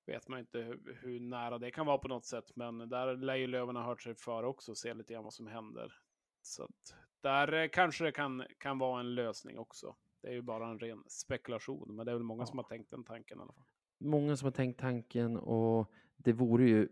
[0.10, 3.36] vet man inte hur, hur, nära det kan vara på något sätt, men där lär
[3.36, 5.94] ju Löven ha hört sig för också och se lite grann vad som händer.
[6.42, 9.96] Så att där eh, kanske det kan, kan vara en lösning också.
[10.22, 12.46] Det är ju bara en ren spekulation, men det är väl många ja.
[12.46, 13.66] som har tänkt den tanken i alla fall.
[13.98, 16.88] Många som har tänkt tanken och det vore ju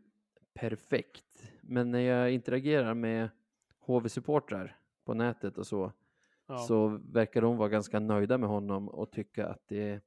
[0.54, 1.52] perfekt.
[1.62, 3.30] Men när jag interagerar med
[3.80, 5.92] HV-supportrar på nätet och så,
[6.48, 6.58] ja.
[6.58, 10.04] så verkar de vara ganska nöjda med honom och tycka att det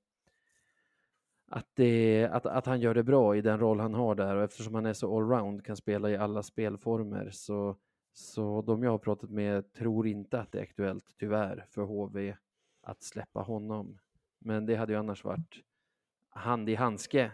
[1.53, 4.43] att, det, att, att han gör det bra i den roll han har där och
[4.43, 7.77] eftersom han är så allround, kan spela i alla spelformer så,
[8.13, 12.37] så de jag har pratat med tror inte att det är aktuellt, tyvärr, för HV
[12.83, 13.99] att släppa honom.
[14.39, 15.57] Men det hade ju annars varit
[16.29, 17.33] hand i handske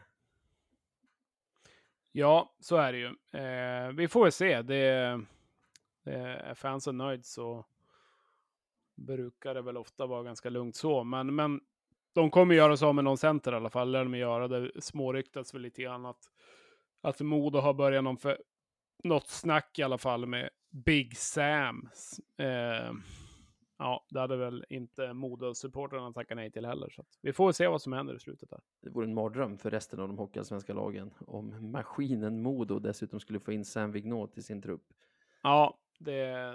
[2.13, 3.07] Ja, så är det ju.
[3.41, 4.63] Eh, vi får väl se.
[4.63, 5.21] Det,
[6.05, 7.67] det är fansen nöjd så
[8.95, 11.05] brukar det väl ofta vara ganska lugnt så.
[11.05, 11.61] Men, men
[12.17, 13.91] de kommer göra så med någon center i alla fall.
[13.91, 14.49] Lär de göra.
[14.49, 16.21] Det småryktas väl lite grann att,
[17.03, 18.39] att Modo har börjat någon för,
[19.05, 21.89] något snack i alla fall med Big Sam.
[22.39, 22.93] Eh,
[23.79, 26.91] Ja, det hade väl inte Modo-supportrarna tackat nej till heller.
[26.91, 28.51] Så vi får se vad som händer i slutet.
[28.51, 28.61] Där.
[28.83, 33.41] Det vore en mardröm för resten av de hockeyallsvenska lagen om maskinen Modo dessutom skulle
[33.41, 34.83] få in Sam Vignot i sin trupp.
[35.43, 36.55] Ja, det,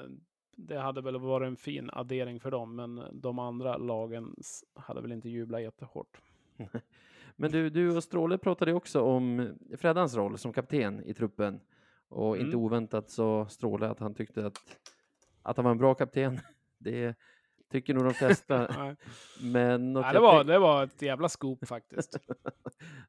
[0.56, 4.36] det hade väl varit en fin addering för dem, men de andra lagen
[4.76, 6.22] hade väl inte jublat jättehårt.
[7.36, 11.60] men du, du och Stråle pratade också om Freddans roll som kapten i truppen
[12.10, 12.46] och mm.
[12.46, 14.58] inte oväntat så Stråle att han tyckte att,
[15.42, 16.40] att han var en bra kapten.
[16.84, 17.16] Det
[17.72, 18.68] tycker nog de flesta.
[19.42, 22.18] men ja, det, var, det var ett jävla scoop faktiskt.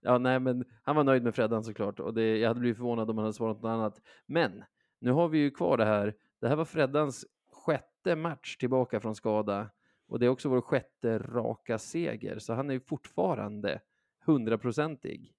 [0.00, 3.10] ja, nej, men han var nöjd med Freddan såklart och det, jag hade blivit förvånad
[3.10, 4.00] om han hade svarat något annat.
[4.26, 4.64] Men
[4.98, 6.14] nu har vi ju kvar det här.
[6.42, 9.70] Det här var Freddans sjätte match tillbaka från skada
[10.06, 13.80] och det är också vår sjätte raka seger, så han är ju fortfarande
[14.24, 15.34] hundraprocentig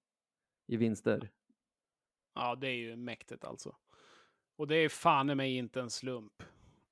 [0.66, 1.30] i vinster.
[2.34, 3.76] Ja, det är ju mäktigt alltså.
[4.56, 6.42] Och det är fan i mig inte en slump.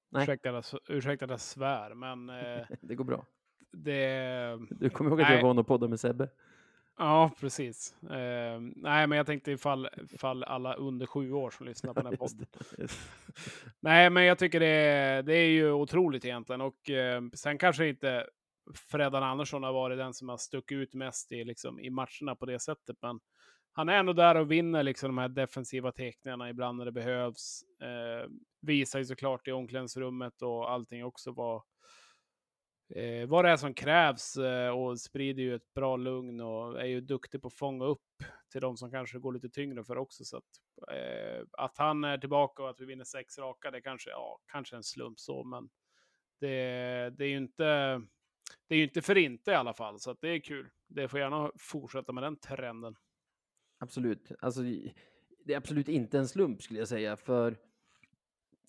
[0.09, 0.23] Nej.
[0.23, 2.31] Ursäkta, ursäkta att jag svär, men...
[2.31, 3.27] Eh, det går bra.
[3.71, 4.59] Det...
[4.71, 5.37] Du kommer ihåg att nej.
[5.37, 6.29] jag var och poddade med Sebbe?
[6.99, 8.03] Ja, precis.
[8.03, 12.07] Eh, nej, men jag tänkte ifall, ifall alla under sju år som lyssnar på den
[12.13, 12.47] här podden.
[13.81, 16.61] nej, men jag tycker det, det är ju otroligt egentligen.
[16.61, 18.27] Och eh, sen kanske inte
[18.75, 22.47] Freddan Andersson har varit den som har stuckit ut mest i, liksom, i matcherna på
[22.47, 22.97] det sättet.
[23.03, 23.21] Men
[23.73, 27.63] han är ändå där och vinner liksom de här defensiva teckningarna ibland när det behövs.
[27.83, 31.63] Eh, visar ju såklart i omklädningsrummet och allting också vad,
[32.97, 36.87] eh, vad det är som krävs eh, och sprider ju ett bra lugn och är
[36.87, 40.25] ju duktig på att fånga upp till de som kanske går lite tyngre för också.
[40.25, 40.45] Så att,
[40.97, 44.77] eh, att han är tillbaka och att vi vinner sex raka, det kanske, ja, kanske
[44.77, 45.69] en slump så, men
[46.41, 48.01] det, det är ju inte
[48.69, 50.71] det är ju inte för inte i alla fall, så att det är kul.
[50.89, 52.95] Det får gärna fortsätta med den trenden.
[53.79, 54.33] Absolut.
[54.39, 54.63] Alltså,
[55.45, 57.57] det är absolut inte en slump skulle jag säga, för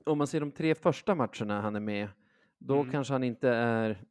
[0.06, 2.10] om man ser de tre första matcherna han är med,
[2.68, 2.92] då mm.
[2.92, 4.04] kanske han inte är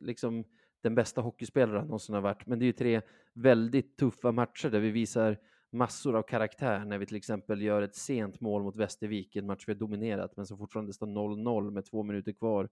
[0.00, 0.44] liksom
[0.80, 2.46] den bästa hockeyspelaren han någonsin har varit.
[2.46, 3.00] Men det är ju tre
[3.34, 5.38] väldigt tuffa matcher där vi visar
[5.72, 9.64] massor av karaktär när vi till exempel gör ett sent mål mot Västervik, en match
[9.66, 12.68] vi har dominerat, men som fortfarande står 0-0 med två minuter kvar.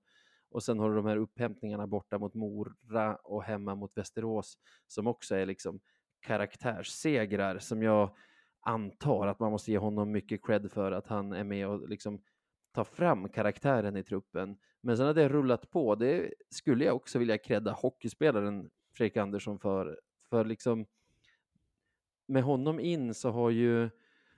[0.50, 5.06] Och sen har du de här upphämtningarna borta mot Mora och hemma mot Västerås som
[5.06, 5.80] också är liksom
[6.20, 8.16] karaktärssegrar som jag
[8.60, 12.22] antar att man måste ge honom mycket cred för att han är med och liksom
[12.76, 14.56] ta fram karaktären i truppen.
[14.80, 15.94] Men sen har det rullat på.
[15.94, 20.00] Det skulle jag också vilja credda hockeyspelaren Fredrik Andersson för.
[20.30, 20.86] För liksom
[22.26, 23.90] med honom in så har ju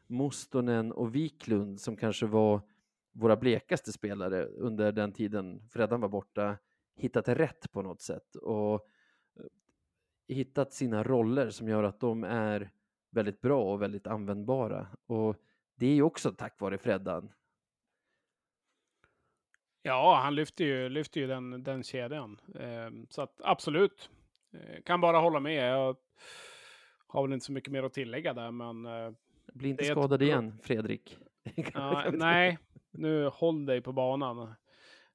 [0.07, 2.61] Mustonen och Wiklund som kanske var
[3.13, 6.57] våra blekaste spelare under den tiden Freddan var borta
[6.97, 9.47] hittat rätt på något sätt och eh,
[10.29, 12.71] hittat sina roller som gör att de är
[13.11, 14.87] väldigt bra och väldigt användbara.
[15.07, 15.37] Och
[15.75, 17.33] det är ju också tack vare Freddan.
[19.89, 22.41] Ja, han lyfter ju, lyfter ju den, den kedjan.
[22.55, 24.11] Eh, så att absolut,
[24.53, 25.73] eh, kan bara hålla med.
[25.73, 25.97] Jag
[27.07, 28.87] har väl inte så mycket mer att tillägga där, men...
[28.87, 29.13] Eh,
[29.53, 30.27] Bli inte skadad ett...
[30.27, 31.19] igen, Fredrik.
[31.75, 32.59] ja, nej,
[32.91, 34.55] nu håll dig på banan.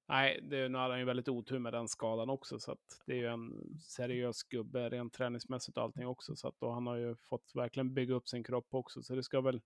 [0.08, 3.14] Nej, det, nu hade han ju väldigt otur med den skadan också, så att det
[3.14, 6.96] är ju en seriös gubbe rent träningsmässigt och allting också, så att då han har
[6.96, 9.62] ju fått verkligen bygga upp sin kropp också, så det ska väl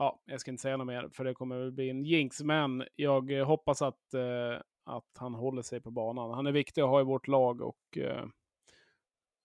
[0.00, 2.84] ja, jag ska inte säga något mer, för det kommer väl bli en jinx, men
[2.96, 6.30] jag hoppas att, eh, att han håller sig på banan.
[6.30, 8.26] Han är viktig att ha i vårt lag och eh,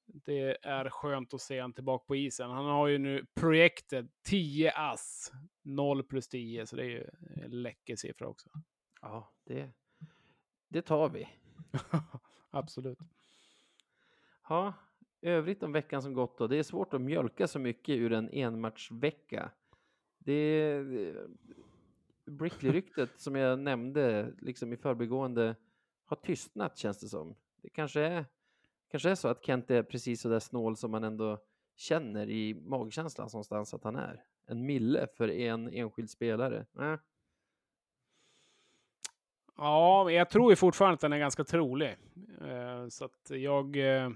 [0.05, 2.49] det är skönt att se honom tillbaka på isen.
[2.49, 5.31] Han har ju nu projektet 10 ass,
[5.63, 7.09] 0 plus 10, så det är ju
[7.43, 8.49] en läcker siffra också.
[9.01, 9.71] Ja, det,
[10.67, 11.27] det tar vi.
[12.49, 12.99] Absolut.
[14.49, 14.73] Ja,
[15.21, 16.47] övrigt om veckan som gått då.
[16.47, 19.51] Det är svårt att mjölka så mycket ur en enmatchvecka.
[20.25, 20.83] Det,
[22.25, 25.55] Brickley-ryktet som jag nämnde liksom i förbigående
[26.05, 27.35] har tystnat känns det som.
[27.61, 28.25] Det kanske är,
[28.91, 31.39] kanske är så att Kent är precis så där snål som man ändå
[31.75, 34.23] känner i magkänslan någonstans att han är.
[34.45, 36.65] En mille för en enskild spelare.
[36.79, 36.95] Äh.
[39.57, 41.97] Ja, jag tror ju fortfarande att den är ganska trolig.
[42.41, 44.09] Eh, så att jag, eh,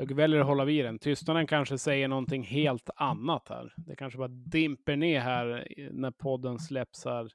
[0.00, 0.98] jag väljer att hålla vid den.
[0.98, 3.74] Tystnaden kanske säger någonting helt annat här.
[3.76, 7.30] Det kanske bara dimper ner här när podden släpps här.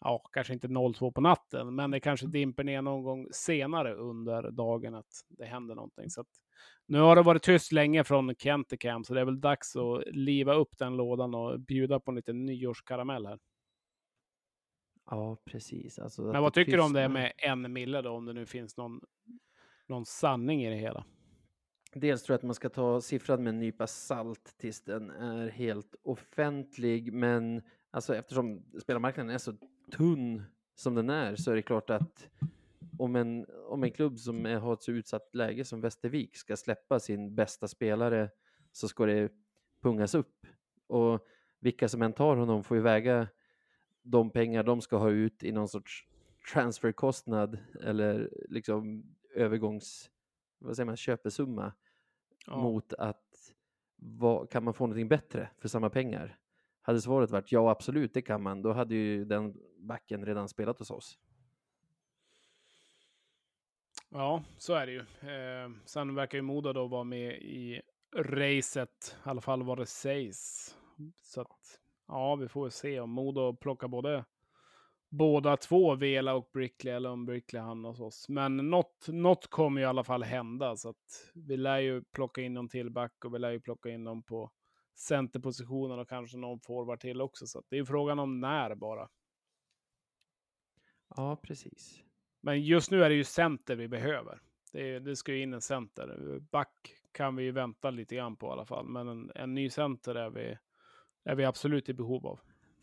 [0.00, 4.50] Ja, kanske inte 02 på natten, men det kanske dimper ner någon gång senare under
[4.50, 6.10] dagen att det händer någonting.
[6.10, 6.26] Så att,
[6.86, 10.54] nu har det varit tyst länge från Kenticam, så det är väl dags att liva
[10.54, 13.38] upp den lådan och bjuda på en liten nyårskaramell här.
[15.10, 15.98] Ja, precis.
[15.98, 18.76] Alltså, men vad tycker du om det med en mille då, om det nu finns
[18.76, 19.00] någon,
[19.86, 21.04] någon sanning i det hela?
[21.94, 25.48] Dels tror jag att man ska ta siffran med en nypa salt tills den är
[25.48, 29.54] helt offentlig, men alltså eftersom spelarmarknaden är så
[29.96, 30.42] tunn
[30.74, 32.28] som den är så är det klart att
[32.98, 36.56] om en, om en klubb som är, har ett så utsatt läge som Västervik ska
[36.56, 38.30] släppa sin bästa spelare
[38.72, 39.32] så ska det
[39.82, 40.46] pungas upp.
[40.86, 41.26] Och
[41.60, 43.28] vilka som än tar honom får ju väga
[44.02, 46.08] de pengar de ska ha ut i någon sorts
[46.52, 50.10] transferkostnad eller liksom övergångs,
[50.58, 51.72] vad säger man, köpesumma
[52.46, 52.56] ja.
[52.56, 53.52] mot att
[53.96, 56.38] vad, kan man få någonting bättre för samma pengar?
[56.82, 60.78] Hade svaret varit ja, absolut, det kan man, då hade ju den backen redan spelat
[60.78, 61.18] hos oss.
[64.08, 65.00] Ja, så är det ju.
[65.00, 67.82] Eh, sen verkar ju Moda då vara med i
[68.16, 70.74] racet, i alla fall vad det sägs.
[71.22, 74.24] Så att, ja, vi får se om Modo plockar både
[75.12, 78.28] båda två, Vela och Brickley, eller om Brickley hamnar hos oss.
[78.28, 82.54] Men något, något kommer i alla fall hända, så att vi lär ju plocka in
[82.54, 84.50] någon till back och vi lär ju plocka in någon på
[84.98, 87.46] centerpositionen och kanske någon forward till också.
[87.46, 89.08] Så det är frågan om när bara.
[91.16, 92.02] Ja, precis.
[92.40, 94.40] Men just nu är det ju center vi behöver.
[94.72, 96.38] Det, det ska ju in en center.
[96.40, 99.70] Back kan vi ju vänta lite grann på i alla fall, men en, en ny
[99.70, 100.58] center är vi,
[101.24, 102.40] är vi absolut i behov av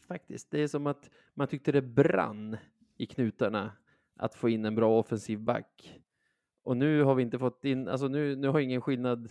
[0.09, 0.51] faktiskt.
[0.51, 2.57] Det är som att man tyckte det brann
[2.97, 3.71] i knutarna
[4.15, 6.01] att få in en bra offensiv back.
[6.63, 9.29] Och nu har vi inte fått in, alltså nu, nu har ingen skillnad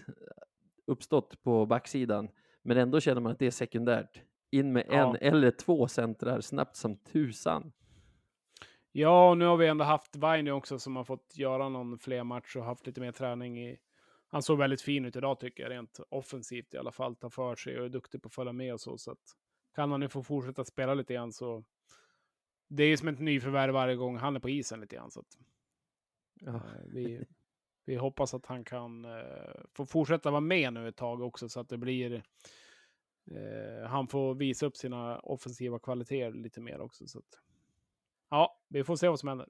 [0.86, 2.28] uppstått på backsidan,
[2.62, 4.20] men ändå känner man att det är sekundärt.
[4.50, 4.94] In med ja.
[4.94, 7.72] en eller två centrar snabbt som tusan.
[8.92, 12.24] Ja, och nu har vi ändå haft Vainio också som har fått göra någon fler
[12.24, 13.78] match och haft lite mer träning i.
[14.28, 17.56] Han såg väldigt fin ut idag tycker jag, rent offensivt i alla fall, tar för
[17.56, 18.98] sig och är duktig på att följa med och så.
[18.98, 19.36] så att
[19.78, 21.64] kan han ju få fortsätta spela lite grann så
[22.68, 25.10] det är som ett nyförvärv varje gång han är på isen lite grann.
[25.10, 25.38] Så att,
[26.34, 26.54] ja.
[26.54, 27.24] Eh, vi,
[27.84, 29.22] vi hoppas att han kan uh,
[29.72, 32.22] få fortsätta vara med nu ett tag också så att det blir
[33.30, 37.06] uh, han får visa upp sina offensiva kvaliteter lite mer också.
[37.06, 37.40] Så att,
[38.28, 39.48] ja, vi får se vad som händer.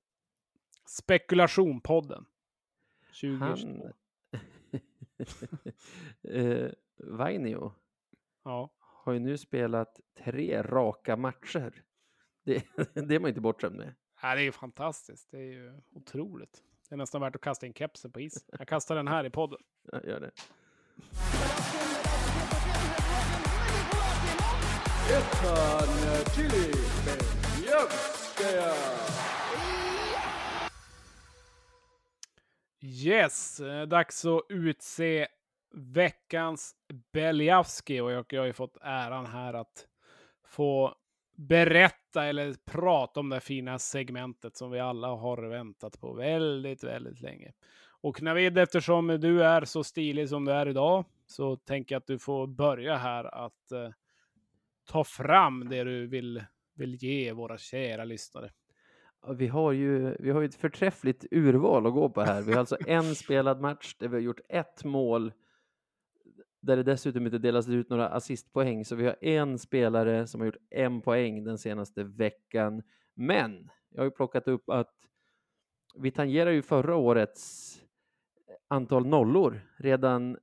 [0.87, 2.27] Spekulationpodden.
[3.21, 3.93] 2022.
[4.31, 4.41] Han...
[6.35, 7.73] uh, Vainio.
[8.43, 8.71] Ja
[9.09, 11.83] har ju nu spelat tre raka matcher.
[12.45, 13.95] Det, det är man inte bortskämd med.
[14.23, 15.31] Ja, det är ju fantastiskt.
[15.31, 16.63] Det är ju otroligt.
[16.89, 18.45] Det är nästan värt att kasta in kepsen på is.
[18.59, 19.59] Jag kastar den här i podden.
[19.93, 20.31] Ja, gör det.
[32.81, 35.27] Yes, eh, dags att utse
[35.75, 36.75] veckans
[37.13, 39.87] Beliavski och jag, jag har ju fått äran här att
[40.47, 40.95] få
[41.37, 47.21] berätta eller prata om det fina segmentet som vi alla har väntat på väldigt, väldigt
[47.21, 47.53] länge.
[48.01, 52.07] Och Navid, eftersom du är så stilig som du är idag, så tänker jag att
[52.07, 53.91] du får börja här att eh,
[54.89, 58.51] ta fram det du vill, vill ge våra kära lyssnare.
[59.27, 62.43] Vi har ju vi har ju ett förträffligt urval att gå på här.
[62.43, 65.33] Vi har alltså en spelad match där vi har gjort ett mål
[66.69, 68.85] där det dessutom inte delas ut några assistpoäng.
[68.85, 72.83] Så vi har en spelare som har gjort en poäng den senaste veckan.
[73.15, 74.95] Men jag har ju plockat upp att
[75.95, 77.75] vi tangerar ju förra årets
[78.49, 80.39] eh, antal nollor redan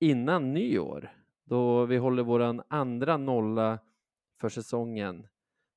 [0.00, 1.12] innan nyår
[1.44, 3.78] då vi håller våran andra nolla
[4.40, 5.26] för säsongen.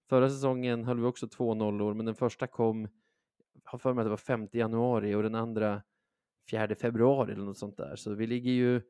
[0.10, 2.82] Förra säsongen höll vi också två nollor, men den första kom,
[3.64, 5.82] jag har för mig att det var 5 januari och den andra
[6.52, 7.96] 4 februari eller något sånt där.
[7.96, 8.82] Så vi ligger ju,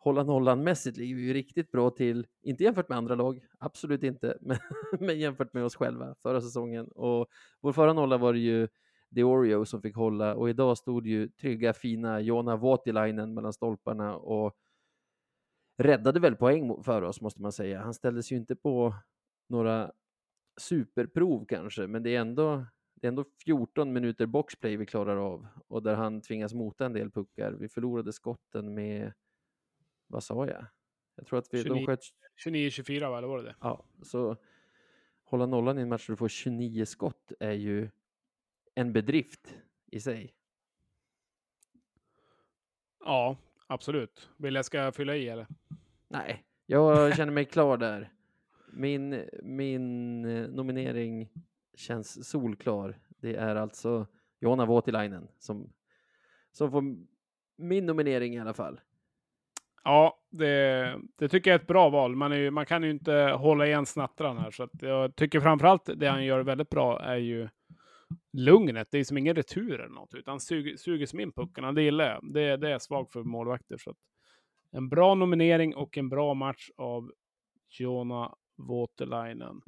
[0.00, 4.02] hålla nollan mässigt ligger vi ju riktigt bra till, inte jämfört med andra lag, absolut
[4.02, 4.58] inte, men,
[5.00, 6.88] men jämfört med oss själva förra säsongen.
[6.88, 7.26] Och
[7.60, 8.68] vår förra nolla var det ju
[9.14, 14.16] The Oreo som fick hålla och idag stod ju trygga fina Jona Voutilainen mellan stolparna
[14.16, 14.56] och
[15.78, 17.80] räddade väl poäng för oss måste man säga.
[17.80, 18.94] Han ställdes ju inte på
[19.48, 19.92] några
[20.60, 22.64] superprov kanske, men det är ändå
[23.00, 26.92] det är ändå 14 minuter boxplay vi klarar av och där han tvingas mota en
[26.92, 27.52] del puckar.
[27.52, 29.12] Vi förlorade skotten med,
[30.10, 30.66] vad sa jag?
[31.16, 31.86] Jag tror att vi, de 29.
[31.86, 32.00] sköt,
[32.46, 33.18] 29-24, va?
[33.18, 33.56] eller var det det?
[33.60, 34.36] ja, så
[35.24, 37.90] hålla nollan i en match där du får 29 skott är ju
[38.74, 40.34] en bedrift i sig.
[43.04, 44.30] Ja, absolut.
[44.36, 45.46] Vill jag ska fylla i eller?
[46.08, 48.12] Nej, jag känner mig klar där.
[48.72, 51.28] Min, min eh, nominering
[51.74, 52.98] känns solklar.
[53.08, 54.06] Det är alltså
[54.40, 55.72] Jonna Voutilainen som,
[56.52, 56.82] som får
[57.56, 58.80] min nominering i alla fall.
[59.84, 62.16] Ja, det, det tycker jag är ett bra val.
[62.16, 65.40] Man, är ju, man kan ju inte hålla igen snattran här, så att jag tycker
[65.40, 67.48] framförallt det han gör väldigt bra är ju
[68.32, 68.88] lugnet.
[68.90, 71.72] Det är som ingen retur eller något, utan suger, suger som in puckarna.
[71.72, 72.32] Det gillar jag.
[72.32, 73.76] Det, det är svagt för målvakter.
[73.78, 73.96] Så att
[74.72, 77.12] en bra nominering och en bra match av
[77.78, 79.62] Jona Voutilainen.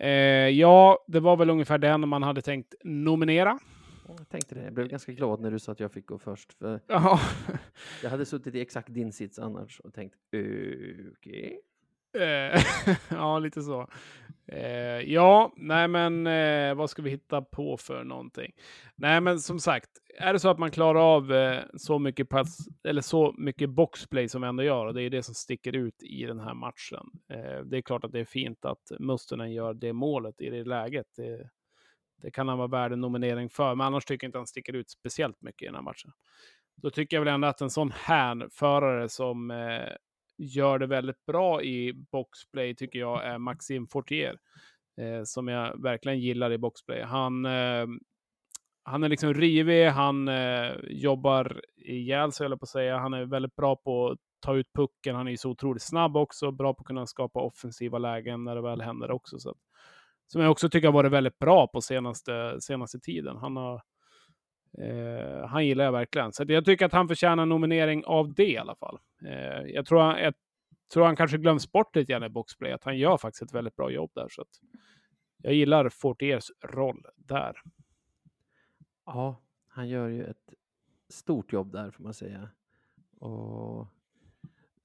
[0.00, 3.58] Eh, ja, det var väl ungefär den man hade tänkt nominera.
[4.08, 4.64] Jag tänkte det.
[4.64, 6.52] Jag blev ganska glad när du sa att jag fick gå först.
[6.52, 7.20] För Ja,
[8.02, 10.16] jag hade suttit i exakt din sits annars och tänkt
[11.12, 11.60] okej.
[12.18, 12.62] Eh,
[13.08, 13.88] ja, lite så.
[14.46, 18.52] Eh, ja, nej men eh, vad ska vi hitta på för någonting?
[18.96, 21.32] Nej, men som sagt, är det så att man klarar av
[21.76, 25.22] så mycket pass, eller så mycket boxplay som vi ändå gör, och det är det
[25.22, 27.10] som sticker ut i den här matchen.
[27.64, 31.06] Det är klart att det är fint att Mustonen gör det målet i det läget.
[31.16, 31.50] Det,
[32.22, 34.72] det kan han vara värd en nominering för, men annars tycker jag inte han sticker
[34.72, 36.12] ut speciellt mycket i den här matchen.
[36.76, 39.96] Då tycker jag väl ändå att en sån här förare som eh,
[40.38, 44.36] gör det väldigt bra i boxplay tycker jag är Maxime Fortier.
[44.98, 47.02] Eh, som jag verkligen gillar i boxplay.
[47.02, 47.86] Han, eh,
[48.82, 52.98] han är liksom rivig, han eh, jobbar ihjäl sig, höll jag på att säga.
[52.98, 55.16] Han är väldigt bra på att ta ut pucken.
[55.16, 58.54] Han är ju så otroligt snabb också, bra på att kunna skapa offensiva lägen när
[58.54, 59.38] det väl händer också.
[59.38, 59.56] Så att,
[60.28, 63.36] som jag också tycker har varit väldigt bra på senaste, senaste tiden.
[63.36, 63.82] Han har
[64.72, 66.32] Eh, han gillar jag verkligen.
[66.32, 68.98] Så jag tycker att han förtjänar en nominering av det i alla fall.
[69.24, 70.34] Eh, jag, tror han, jag
[70.92, 73.76] tror han kanske glöms bort lite grann i boxplay, att han gör faktiskt ett väldigt
[73.76, 74.28] bra jobb där.
[74.30, 74.60] Så att
[75.42, 77.62] jag gillar Fortiers roll där.
[79.06, 79.36] Ja,
[79.68, 80.54] han gör ju ett
[81.08, 82.48] stort jobb där får man säga.
[83.20, 83.86] Och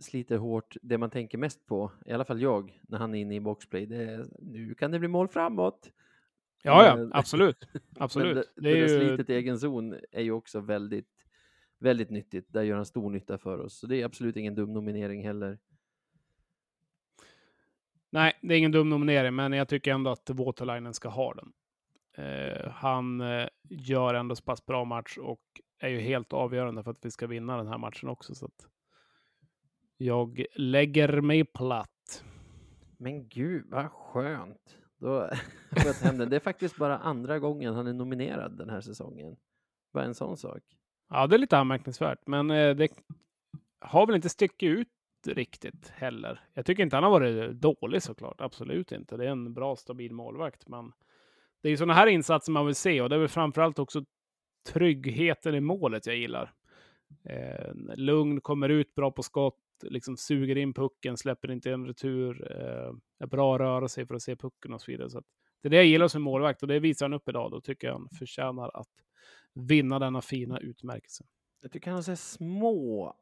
[0.03, 0.77] sliter hårt.
[0.81, 3.85] Det man tänker mest på, i alla fall jag, när han är inne i boxplay,
[3.85, 5.91] det är nu kan det bli mål framåt.
[6.63, 7.67] Ja, ja, Men- absolut.
[7.99, 8.35] Absolut.
[8.35, 8.87] det, det det där ju...
[8.87, 11.25] slitet i egen zon är ju också väldigt,
[11.79, 12.53] väldigt nyttigt.
[12.53, 13.79] Där gör han stor nytta för oss.
[13.79, 15.57] Så det är absolut ingen dum nominering heller.
[18.09, 21.53] Nej, det är ingen dum nominering, men jag tycker ändå att Waterlinen ska ha den.
[22.17, 25.41] Eh, han eh, gör ändå så pass bra match och
[25.79, 28.35] är ju helt avgörande för att vi ska vinna den här matchen också.
[28.35, 28.67] Så att
[29.97, 32.23] jag lägger mig platt.
[32.97, 34.77] Men gud vad skönt.
[34.97, 35.29] Då
[36.03, 36.29] hem den.
[36.29, 39.35] Det är faktiskt bara andra gången han är nominerad den här säsongen.
[39.93, 40.61] Bara en sån sak.
[41.09, 42.89] Ja, det är lite anmärkningsvärt, men eh, det
[43.79, 44.87] har väl inte stickit ut
[45.27, 46.39] riktigt heller.
[46.53, 49.17] Jag tycker inte han har varit dålig såklart, absolut inte.
[49.17, 50.91] Det är en bra, stabil målvakt, men
[51.61, 54.05] det är ju sådana här insatser man vill se och det är väl framförallt också
[54.69, 56.53] tryggheten i målet jag gillar.
[57.23, 59.59] Eh, lugn, kommer ut bra på skott,
[59.89, 64.15] liksom suger in pucken, släpper inte en retur, eh, är bra att röra sig för
[64.15, 65.09] att se pucken och så vidare.
[65.09, 65.21] Så
[65.61, 67.51] det är det jag gillar som målvakt och det visar han upp idag.
[67.51, 68.89] Då tycker jag han förtjänar att
[69.53, 71.23] vinna denna fina utmärkelse.
[71.61, 73.15] Jag tycker han har små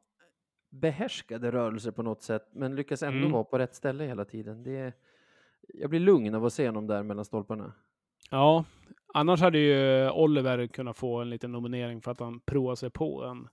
[0.70, 3.32] behärskade rörelser på något sätt, men lyckas ändå Mm.
[3.32, 4.62] vara på rätt ställe hela tiden.
[4.62, 4.92] Det,
[5.68, 7.72] jag blir lugn av att se honom där mellan stolparna.
[8.30, 8.64] Ja,
[9.14, 13.24] annars hade ju Oliver kunnat få en liten nominering för att han provar sig på
[13.24, 13.48] en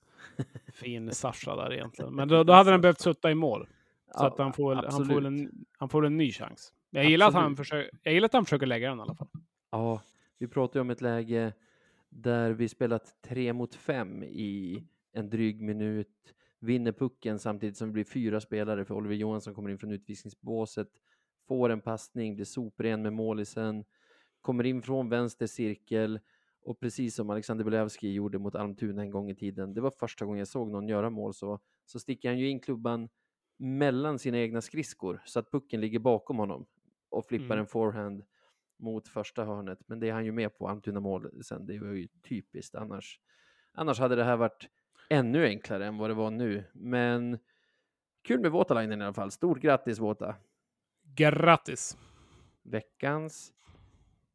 [0.73, 2.15] fin Sasha där egentligen.
[2.15, 3.67] Men då, då hade han behövt sutta i mål.
[4.17, 6.73] Så Ja, att han får, väl, han, får en, han får en ny chans.
[6.89, 9.27] Jag gillar, att han försöker, jag gillar att han försöker lägga den i alla fall.
[9.71, 10.01] Ja,
[10.37, 11.53] vi pratar ju om ett läge
[12.09, 17.93] där vi spelat tre mot fem i en dryg minut, vinner pucken samtidigt som det
[17.93, 20.87] blir fyra spelare för Oliver Johansson kommer in från utvisningsbåset,
[21.47, 23.83] får en passning, blir sopren med målisen,
[24.41, 26.19] kommer in från vänster cirkel
[26.63, 30.25] och precis som Alexander Belewski gjorde mot Almtuna en gång i tiden, det var första
[30.25, 33.09] gången jag såg någon göra mål så, så sticker han ju in klubban
[33.57, 36.65] mellan sina egna skridskor så att pucken ligger bakom honom
[37.09, 37.59] och flippar Mm.
[37.59, 38.23] en forehand
[38.79, 39.79] mot första hörnet.
[39.87, 41.65] Men det är han ju med på, Almtuna mål sen.
[41.65, 42.75] Det var ju typiskt.
[42.75, 43.19] Annars,
[43.73, 44.69] annars hade det här varit
[45.09, 46.63] ännu enklare än vad det var nu.
[46.73, 47.39] Men
[48.21, 49.31] kul med Våtalainen i alla fall.
[49.31, 50.35] Stort grattis Våta!
[51.15, 51.97] Grattis!
[52.63, 53.53] Veckans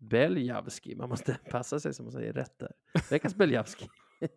[0.09, 0.95] Beljavski.
[0.95, 2.73] Man måste passa sig som man säger rätt där.
[3.11, 3.89] Veckans Beljavski.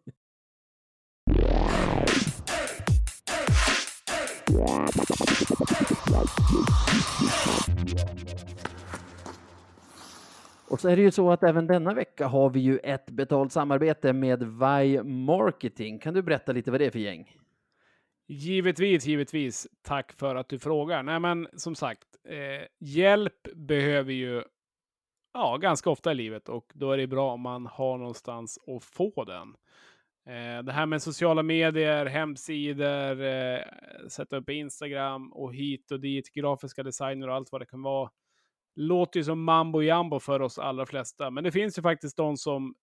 [10.69, 13.51] Och så är det ju så att även denna vecka har vi ju ett betalt
[13.51, 15.99] samarbete med Vi Marketing.
[15.99, 17.35] Kan du berätta lite vad det är för gäng?
[18.27, 19.67] Givetvis, givetvis.
[19.81, 21.03] Tack för att du frågar.
[21.03, 24.43] Nej, men som sagt, eh, hjälp behöver ju
[25.37, 28.83] ja, ganska ofta i livet och då är det bra om man har någonstans att
[28.83, 29.55] få den.
[30.27, 33.59] Eh, det här med sociala medier, hemsidor, eh,
[34.09, 38.09] sätta upp Instagram och hit och dit, grafiska designer och allt vad det kan vara.
[38.75, 42.37] Låter ju som mambo jambo för oss allra flesta, men det finns ju faktiskt de
[42.37, 42.75] som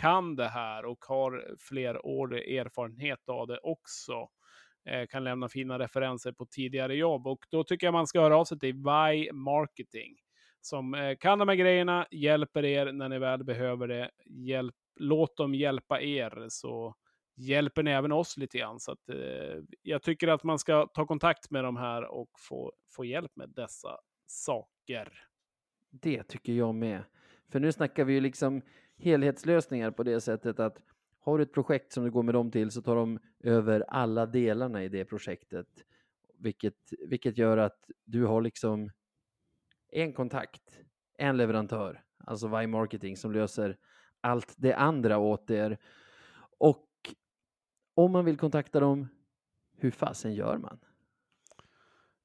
[0.00, 4.28] kan det här och har fler år erfarenhet av det också
[4.88, 7.26] eh, kan lämna fina referenser på tidigare jobb.
[7.26, 10.23] Och då tycker jag man ska höra av sig till Vi Marketing
[10.64, 14.10] som eh, kan de här grejerna, hjälper er när ni väl behöver det.
[14.26, 16.94] Hjälp, låt dem hjälpa er så
[17.36, 18.80] hjälper ni även oss lite grann.
[18.80, 22.72] Så att, eh, jag tycker att man ska ta kontakt med de här och få,
[22.90, 25.12] få hjälp med dessa saker.
[25.90, 27.02] Det tycker jag med.
[27.52, 28.62] För nu snackar vi ju liksom
[28.96, 30.82] helhetslösningar på det sättet att
[31.18, 34.26] har du ett projekt som du går med dem till så tar de över alla
[34.26, 35.66] delarna i det projektet.
[36.38, 36.74] Vilket,
[37.08, 38.90] vilket gör att du har liksom
[39.94, 40.80] en kontakt,
[41.18, 43.76] en leverantör, alltså Vi Marketing som löser
[44.20, 45.78] allt det andra åt er.
[46.58, 46.88] Och
[47.94, 49.08] om man vill kontakta dem,
[49.76, 50.78] hur fasen gör man?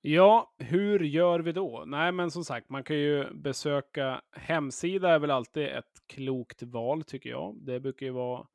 [0.02, 1.84] Ja, hur gör vi då?
[1.88, 7.04] Nej, men som sagt, man kan ju besöka hemsida är väl alltid ett klokt val
[7.04, 7.58] tycker jag.
[7.62, 8.48] Det brukar ju vara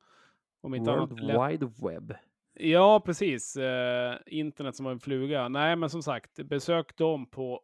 [0.61, 2.13] om inte annat World lätt Wide Web.
[2.59, 3.55] Ja, precis.
[3.57, 5.47] Eh, internet som en fluga.
[5.49, 7.63] Nej, men som sagt, besök dem på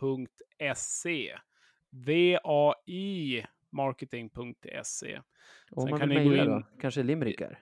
[0.00, 1.38] vimarketing.se.
[1.90, 5.20] V-A-I marketing.se.
[5.70, 6.62] Om Sen man kan vill mejla in- då?
[6.80, 7.58] Kanske limerickar?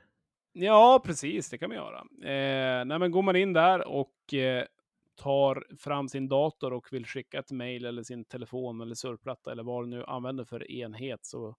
[0.53, 1.51] Ja, precis.
[1.51, 1.99] Det kan man göra.
[2.01, 4.65] Eh, nej, men går man in där och eh,
[5.17, 9.63] tar fram sin dator och vill skicka ett mejl eller sin telefon eller surfplatta eller
[9.63, 11.55] vad du nu använder för enhet så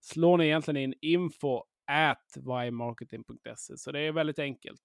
[0.00, 3.76] slår ni egentligen in info at ymarketing.se.
[3.76, 4.82] Så det är väldigt enkelt.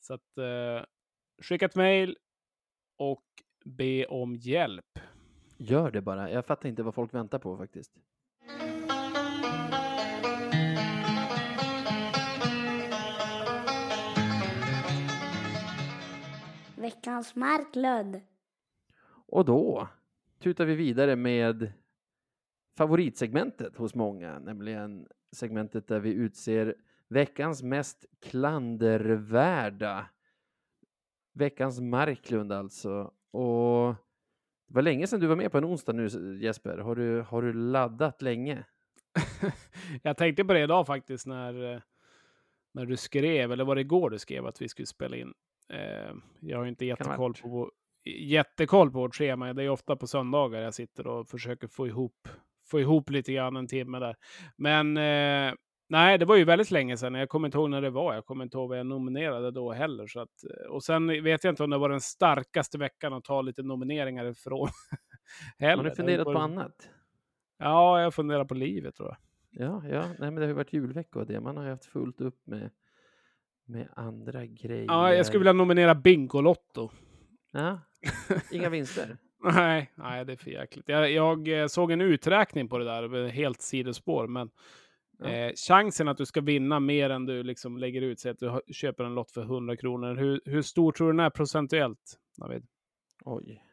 [0.00, 0.84] Så att eh,
[1.42, 2.16] skicka ett mejl
[2.96, 3.24] och
[3.64, 4.98] be om hjälp.
[5.56, 6.30] Gör det bara.
[6.30, 7.92] Jag fattar inte vad folk väntar på faktiskt.
[16.76, 18.20] Veckans Marklund.
[19.26, 19.88] Och då
[20.38, 21.72] tutar vi vidare med
[22.80, 26.74] favoritsegmentet hos många, nämligen segmentet där vi utser
[27.08, 30.06] veckans mest klandervärda.
[31.34, 33.12] Veckans Marklund alltså.
[33.30, 33.94] Och
[34.68, 36.08] det var länge sedan du var med på en onsdag nu
[36.42, 36.78] Jesper.
[36.78, 38.64] Har du, har du laddat länge?
[40.02, 41.82] Jag tänkte på det idag faktiskt när,
[42.74, 45.34] när du skrev, eller var det igår du skrev att vi skulle spela in.
[45.68, 47.70] Eh, Jag har inte jättekoll på,
[48.04, 49.52] jättekoll på vårt schema.
[49.52, 52.28] Det är ofta på söndagar jag sitter och försöker få ihop,
[52.70, 54.16] få ihop lite grann en timme där.
[54.56, 55.54] Men eh,
[55.88, 57.14] nej, det var ju väldigt länge sedan.
[57.14, 58.14] Jag kommer inte ihåg när det var.
[58.14, 60.06] Jag kommer inte ihåg vad jag nominerade då heller.
[60.06, 63.24] Så att, eh, och sen vet jag inte om det var den starkaste veckan att
[63.24, 64.68] ta lite nomineringar ifrån.
[65.58, 65.76] heller.
[65.82, 66.88] Har du funderat på annat?
[67.58, 69.16] Ja, jag funderar på livet tror jag.
[69.52, 71.40] Ja, ja, nej, men det har ju varit julvecka och det.
[71.40, 72.70] Man har ju haft fullt upp med,
[73.64, 74.84] med andra grejer.
[74.88, 76.90] Ja, jag skulle vilja nominera Bingolotto.
[77.52, 77.80] Ja,
[78.50, 79.16] inga vinster.
[79.42, 80.88] Nej, nej, det är för jäkligt.
[80.88, 84.50] Jag, jag eh, såg en uträkning på det där, helt sidospår, men
[85.22, 85.28] Ja.
[85.28, 88.60] eh, chansen att du ska vinna mer än du liksom lägger ut, säg att du
[88.74, 90.14] köper en lott för 100 kronor.
[90.14, 92.66] Hur, hur stor tror du den är procentuellt, David?
[93.24, 93.64] Oj.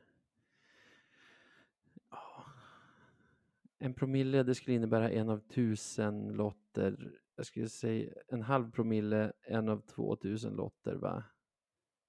[3.79, 7.11] En promille, det skulle innebära en av tusen lotter.
[7.35, 11.23] Jag skulle säga en halv promille, en av två tusen lotter, va?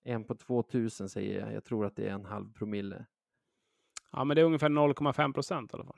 [0.04, 1.52] En på 2000 säger jag.
[1.54, 3.06] Jag tror att det är en halv promille.
[4.12, 5.96] Ja, men det är ungefär 0,5 procent i alla fall.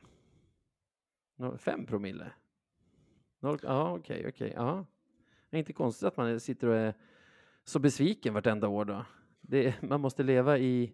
[1.38, 2.32] Nå- Fem promille?
[3.40, 4.50] Noll- Ja, okej, okej.
[5.50, 6.94] Det är inte konstigt att man sitter och är
[7.64, 9.04] så besviken vartenda år då.
[9.40, 10.92] Det, man måste leva i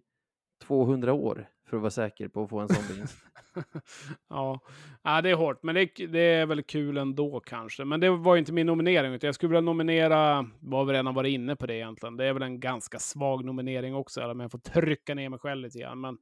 [0.63, 3.19] 200 år för att vara säker på att få en sån vinst.
[4.29, 4.61] ja.
[5.03, 7.85] ja, det är hårt, men det, är- det är väl kul ändå kanske.
[7.85, 11.31] Men det var inte min nominering, utan jag skulle vilja nominera, var vi redan varit
[11.33, 12.17] inne på det egentligen.
[12.17, 15.39] Det är väl en ganska svag nominering också, eller om jag får trycka ner mig
[15.39, 16.01] själv lite grann.
[16.01, 16.19] Men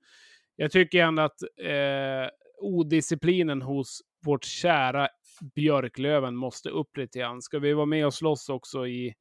[0.57, 5.09] jag tycker ändå att eh, odisciplinen hos vårt kära
[5.55, 7.43] Björklöven måste upp lite grann.
[7.43, 9.15] Ska vi vara med och slåss också i,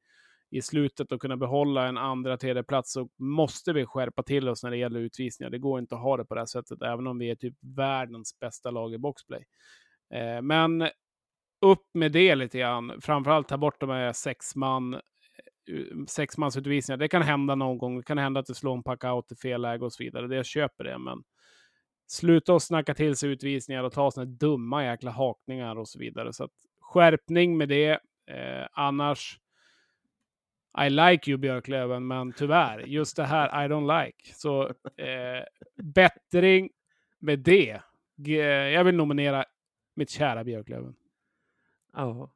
[0.50, 4.62] i slutet och kunna behålla en andra, tredje plats så måste vi skärpa till oss
[4.62, 5.50] när det gäller utvisningar.
[5.50, 7.54] Det går inte att ha det på det här sättet, även om vi är typ
[7.76, 9.44] världens bästa lag i boxplay.
[10.14, 10.88] Eh, men
[11.60, 13.00] upp med det lite grann.
[13.00, 15.00] Framförallt ta bort de här sex man
[16.08, 16.96] sexmansutvisningar.
[16.96, 17.96] Det kan hända någon gång.
[17.96, 20.26] Det kan hända att du slår en pack-out i fel läge och så vidare.
[20.26, 21.24] Det jag köper det, men
[22.06, 25.98] sluta att snacka till sig utvisningar och ta såna här dumma jäkla hakningar och så
[25.98, 26.32] vidare.
[26.32, 26.50] Så att
[26.80, 28.00] skärpning med det.
[28.26, 29.40] Eh, annars,
[30.86, 34.34] I like you Björklöven, men tyvärr, just det här I don't like.
[34.34, 35.44] Så eh,
[35.82, 36.70] bättring
[37.18, 37.80] med det.
[38.72, 39.44] Jag vill nominera
[39.94, 40.94] mitt kära Björklöven.
[41.92, 42.30] Ja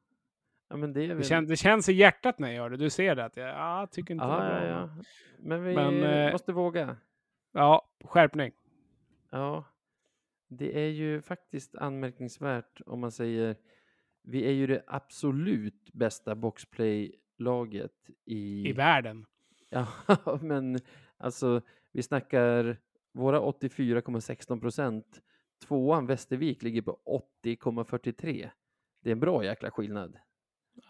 [0.69, 2.77] ja, men det Det, kän, det känns i hjärtat när jag gör det.
[2.77, 3.25] Du ser det.
[3.25, 4.89] Att jag ja, tycker inte det Ja, ja.
[5.39, 6.97] Men vi Men, eh, måste våga.
[7.51, 8.51] ja, skärpning.
[9.31, 9.65] Ja,
[10.47, 13.55] det är ju faktiskt anmärkningsvärt om man säger
[14.23, 18.69] vi är ju det absolut bästa boxplay-laget i...
[18.69, 19.25] I världen.
[19.71, 19.87] Ja,
[20.41, 20.79] men
[21.17, 21.61] alltså
[21.91, 22.77] vi snackar
[23.13, 25.21] våra 84,16 procent.
[25.67, 26.99] Tvåan Västervik ligger på
[27.43, 28.49] 80,43.
[29.03, 30.17] Det är en bra jäkla skillnad.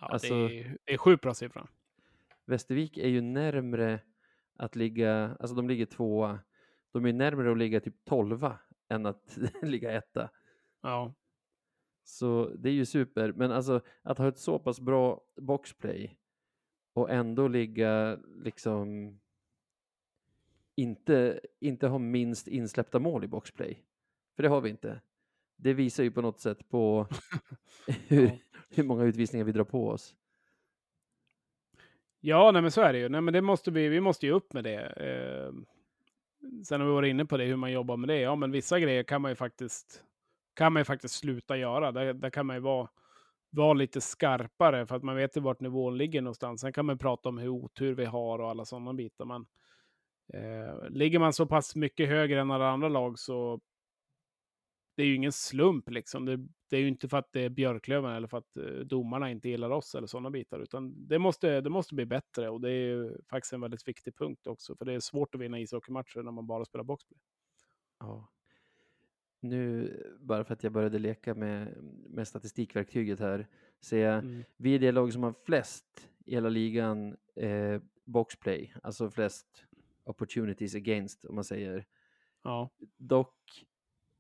[0.01, 1.67] Ja, Alltså- det, är, det är sjukt bra siffra.
[2.45, 3.99] Västervik är ju närmre
[4.55, 6.39] att ligga, alltså de ligger tvåa.
[6.91, 10.29] De är närmre att ligga typ tolva än att ligga etta.
[10.81, 11.13] Ja.
[12.03, 16.17] Så det är ju super, men alltså att ha ett så pass bra boxplay
[16.93, 19.19] och ändå ligga liksom
[20.75, 23.83] inte, inte ha minst insläppta mål i boxplay.
[24.35, 25.01] För det har vi inte.
[25.55, 27.07] Det visar ju på något sätt på
[28.07, 28.39] hur.
[28.76, 30.15] hur många utvisningar vi drar på oss.
[32.22, 33.09] Ja, nej, men så är det ju.
[33.09, 34.86] Nej, men det måste vi, vi måste ju upp med det.
[34.86, 35.53] Eh,
[36.63, 38.20] sen har vi varit inne på det, hur man jobbar med det.
[38.20, 40.03] Ja, men vissa grejer kan man ju faktiskt,
[40.53, 41.91] kan man ju faktiskt sluta göra.
[41.91, 42.89] Där, där kan man ju vara,
[43.49, 46.61] vara lite skarpare för att man vet ju vart nivån ligger någonstans.
[46.61, 49.26] Sen kan man prata om hur otur vi har och alla sådana bitar.
[49.26, 49.45] Men
[50.34, 53.59] eh, ligger man så pass mycket högre än alla andra lag så
[54.99, 56.25] det är ju ingen slump liksom.
[56.25, 56.37] Det,
[56.69, 59.49] det är ju inte för att det är Björklöven eller för att eh, domarna inte
[59.49, 62.87] gillar oss eller sådana bitar, utan det måste, det måste bli bättre och det är
[62.87, 66.31] ju faktiskt en väldigt viktig punkt också, för det är svårt att vinna ishockeymatcher när
[66.31, 67.19] man bara spelar boxplay.
[67.99, 68.29] Ja.
[69.39, 73.47] Nu, bara för att jag började leka med, med statistikverktyget här,
[73.81, 74.43] ser jag Mm.
[74.57, 79.65] vi är det lag som har flest i hela ligan eh, boxplay, alltså flest
[80.03, 81.85] opportunities against om man säger.
[82.43, 83.65] Ja, Dock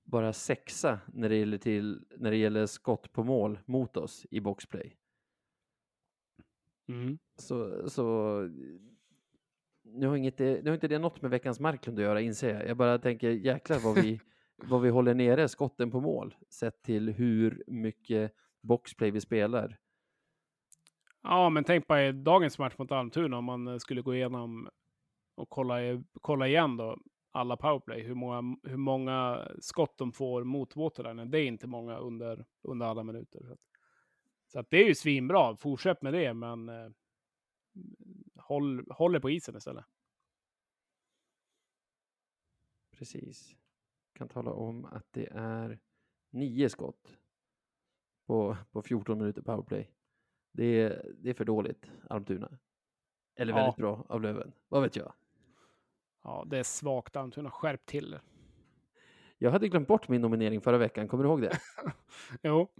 [0.09, 4.39] bara sexa när det gäller, till, när det gäller skott på mål mot oss i
[4.39, 4.95] boxplay.
[6.87, 7.19] mm.
[7.35, 8.39] Så, så
[9.83, 12.67] nu har, inget, nu har inte det något med veckans Marklund att göra inser jag.
[12.67, 14.19] Jag bara tänker jäklar vad vi,
[14.55, 19.77] vad vi håller nere skotten på mål sett till hur mycket boxplay vi spelar.
[21.23, 24.69] ja men tänk på dagens match mot Almtuna om man skulle gå igenom
[25.35, 25.75] och kolla,
[26.21, 26.97] kolla igen då
[27.31, 31.31] alla powerplay, hur många, hur många skott de får mot Waterlinen.
[31.31, 33.43] Det är inte många under, under alla minuter.
[33.45, 33.59] Så, att,
[34.47, 35.55] så att det är ju svinbra.
[35.55, 36.89] Fortsätt med det, men eh,
[38.35, 39.85] håll, håll er på isen istället.
[42.91, 43.55] Precis.
[44.13, 45.79] Kan tala om att det är
[46.29, 47.17] nio skott
[48.25, 49.91] på, på 14 minuter powerplay.
[50.51, 52.57] Det är, det är för dåligt, Almtuna.
[53.35, 53.57] Eller Ja.
[53.57, 54.53] väldigt bra av Löven.
[54.67, 55.13] Vad vet jag?
[56.23, 57.15] Ja, det är svagt.
[57.15, 58.21] Almtuna, skärp till er.
[59.37, 61.59] Jag hade glömt bort min nominering förra veckan, kommer du ihåg det?
[62.43, 62.71] Jo,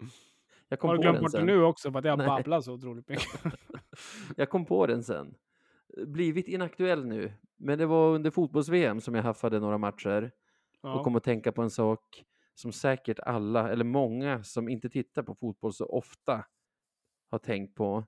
[0.67, 2.27] Jag kom har du glömt bort det nu också för att jag Nej.
[2.27, 3.41] babblar så otroligt mycket?
[4.37, 5.35] Jag kom på den sen.
[6.07, 10.31] Blivit inaktuell nu, men det var under fotbolls-VM som jag haffade några matcher
[10.81, 11.03] och Ja.
[11.03, 12.23] kom att tänka på en sak
[12.55, 16.45] som säkert alla, eller många som inte tittar på fotboll så ofta
[17.31, 18.05] har tänkt på.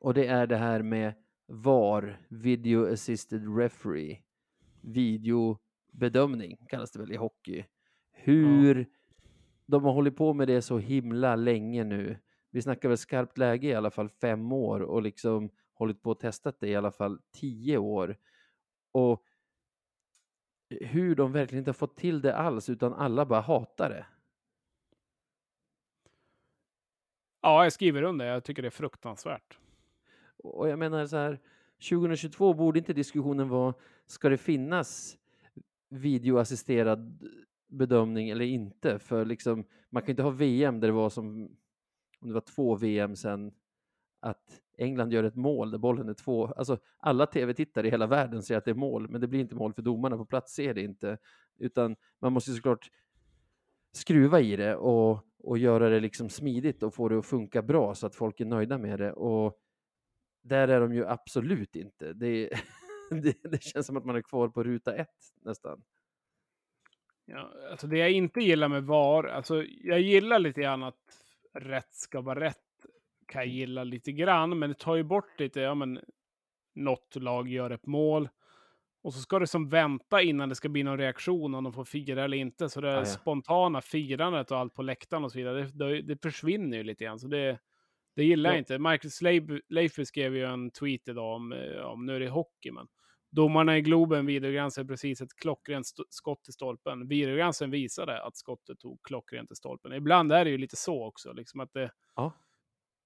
[0.00, 1.14] Och det är det här med
[1.46, 4.22] VAR, Video Assisted Referee,
[4.80, 7.64] videobedömning kallas det väl i hockey.
[8.12, 8.86] Hur
[9.66, 12.18] de har hållit på med det så himla länge nu.
[12.50, 16.20] Vi snackar väl skarpt läge i alla fall fem år och liksom hållit på och
[16.20, 18.16] testat det i alla fall tio år.
[18.92, 19.22] Och
[20.68, 24.06] hur de verkligen inte har fått till det alls, utan alla bara hatar det.
[27.40, 28.26] Ja, jag skriver under.
[28.26, 29.58] Jag tycker det är fruktansvärt.
[30.46, 31.40] Och jag menar så här,
[31.90, 33.74] 2022 borde inte diskussionen vara,
[34.06, 35.18] ska det finnas
[35.88, 37.28] videoassisterad
[37.68, 38.98] bedömning eller inte?
[38.98, 41.48] För liksom, man kan inte ha VM där det var som,
[42.20, 43.52] om det var två VM sen,
[44.20, 48.42] att England gör ett mål där bollen är två, alltså alla tv-tittare i hela världen
[48.42, 50.74] säger att det är mål, men det blir inte mål för domarna på plats ser
[50.74, 51.18] det inte,
[51.58, 52.90] utan man måste såklart
[53.92, 57.94] skruva i det och, och göra det liksom smidigt och få det att funka bra
[57.94, 59.12] så att folk är nöjda med det.
[59.12, 59.58] Och
[60.48, 62.12] där är de ju absolut inte.
[62.12, 62.50] Det,
[63.10, 65.82] det, det känns som att man är kvar på ruta ett nästan.
[67.24, 71.00] Ja, alltså det jag inte gillar med VAR, alltså jag gillar lite grann att
[71.54, 72.56] rätt ska vara rätt.
[73.26, 76.00] Kan jag gilla lite grann, men det tar ju bort lite, ja men
[76.74, 78.28] något lag gör ett mål.
[79.02, 81.84] Och så ska det som vänta innan det ska bli någon reaktion om de får
[81.84, 82.68] fira eller inte.
[82.68, 83.04] Så det Ja, ja.
[83.04, 87.04] spontana firandet och allt på läktaren och så vidare, det, det, det försvinner ju lite
[87.04, 87.18] grann.
[87.18, 87.58] Så det,
[88.16, 88.58] det gillar jag Ja.
[88.58, 88.78] inte.
[88.78, 92.70] Marcus Leif- Leifby skrev ju en tweet idag om, eh, om nu är det hockey,
[92.70, 92.86] men
[93.30, 97.08] domarna i Globen videogranskade precis ett klockrent skott i stolpen.
[97.08, 99.92] Videogranskningen visade att skottet tog klockrent i stolpen.
[99.92, 102.32] Ibland är det ju lite så också, liksom att det, Ja.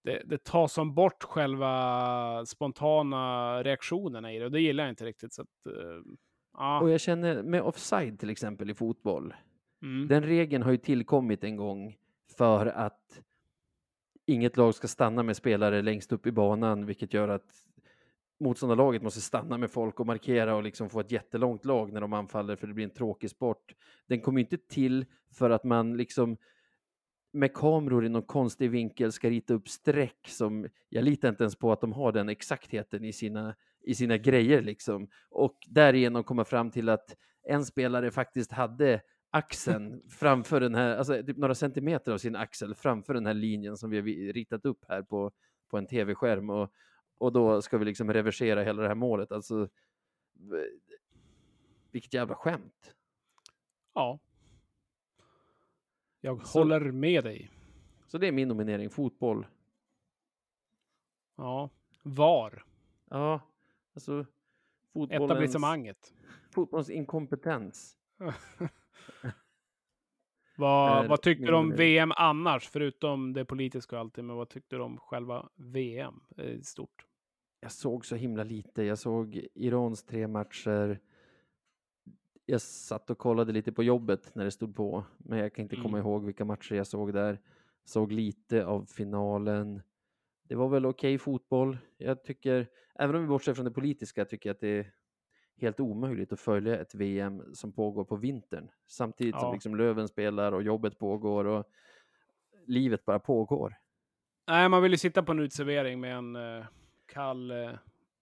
[0.04, 5.04] det, det tar som bort själva spontana reaktionerna i det och det gillar jag inte
[5.06, 5.32] riktigt.
[5.32, 6.00] Så att, eh,
[6.52, 6.80] ja.
[6.80, 9.34] Och jag känner med offside till exempel i fotboll,
[9.82, 10.08] Mm.
[10.08, 11.96] den regeln har ju tillkommit en gång
[12.38, 13.22] för att
[14.31, 17.47] inget lag ska stanna med spelare längst upp i banan, vilket gör att
[18.41, 22.12] motståndarlaget måste stanna med folk och markera och liksom få ett jättelångt lag när de
[22.12, 23.74] anfaller för det blir en tråkig sport.
[24.09, 26.37] Den kommer inte till för att man liksom
[27.33, 31.57] med kameror i någon konstig vinkel ska rita upp streck som jag litar inte ens
[31.57, 36.45] på att de har den exaktheten i sina, i sina grejer liksom och därigenom komma
[36.45, 37.16] fram till att
[37.49, 39.01] en spelare faktiskt hade
[39.31, 43.76] axeln framför den här, alltså typ några centimeter av sin axel framför den här linjen
[43.76, 45.33] som vi har ritat upp här på,
[45.68, 46.72] på en tv-skärm och,
[47.18, 49.33] och då ska vi liksom reversera hela det här målet.
[49.33, 49.68] Alltså,
[51.91, 52.95] vilket jävla skämt.
[53.95, 54.18] Ja.
[56.20, 57.51] Jag Så- håller med dig.
[58.07, 59.47] Så det är min nominering, fotboll.
[61.37, 61.70] Ja.
[62.03, 62.64] VAR.
[63.11, 63.41] Ja,
[63.95, 64.26] alltså
[64.93, 66.14] fotbollens, Etablissemanget.
[66.51, 67.97] fotbollens inkompetens.
[70.56, 71.76] Vad, är vad tyckte du om nominering.
[71.94, 72.68] VM annars?
[72.68, 77.06] Förutom det politiska och allting, men vad tyckte du om själva VM i stort?
[77.61, 78.82] Jag såg så himla lite.
[78.82, 81.00] Jag såg Irans tre matcher.
[82.46, 85.76] Jag satt och kollade lite på jobbet när det stod på, men jag kan inte
[85.76, 86.00] komma Mm.
[86.00, 87.38] ihåg vilka matcher jag såg där.
[87.84, 89.82] Såg lite av finalen.
[90.42, 91.78] Det var väl okej fotboll.
[91.96, 94.86] Jag tycker, även om vi bortser från det politiska, tycker jag att det
[95.62, 98.70] helt omöjligt att följa ett VM som pågår på vintern.
[98.86, 99.52] Samtidigt som Ja.
[99.52, 101.64] liksom Löven spelar och jobbet pågår och
[102.66, 103.74] livet bara pågår.
[104.46, 106.64] Nej, man vill ju sitta på en uteservering med en eh,
[107.06, 107.70] kall eh,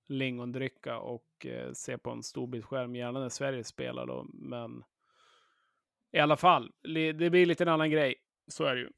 [0.06, 4.84] lingondricka och eh, se på en storbildsskärm, gärna när Sverige spelar då, men
[6.12, 8.14] i alla fall, det blir lite en annan grej.
[8.46, 8.90] Så är det ju.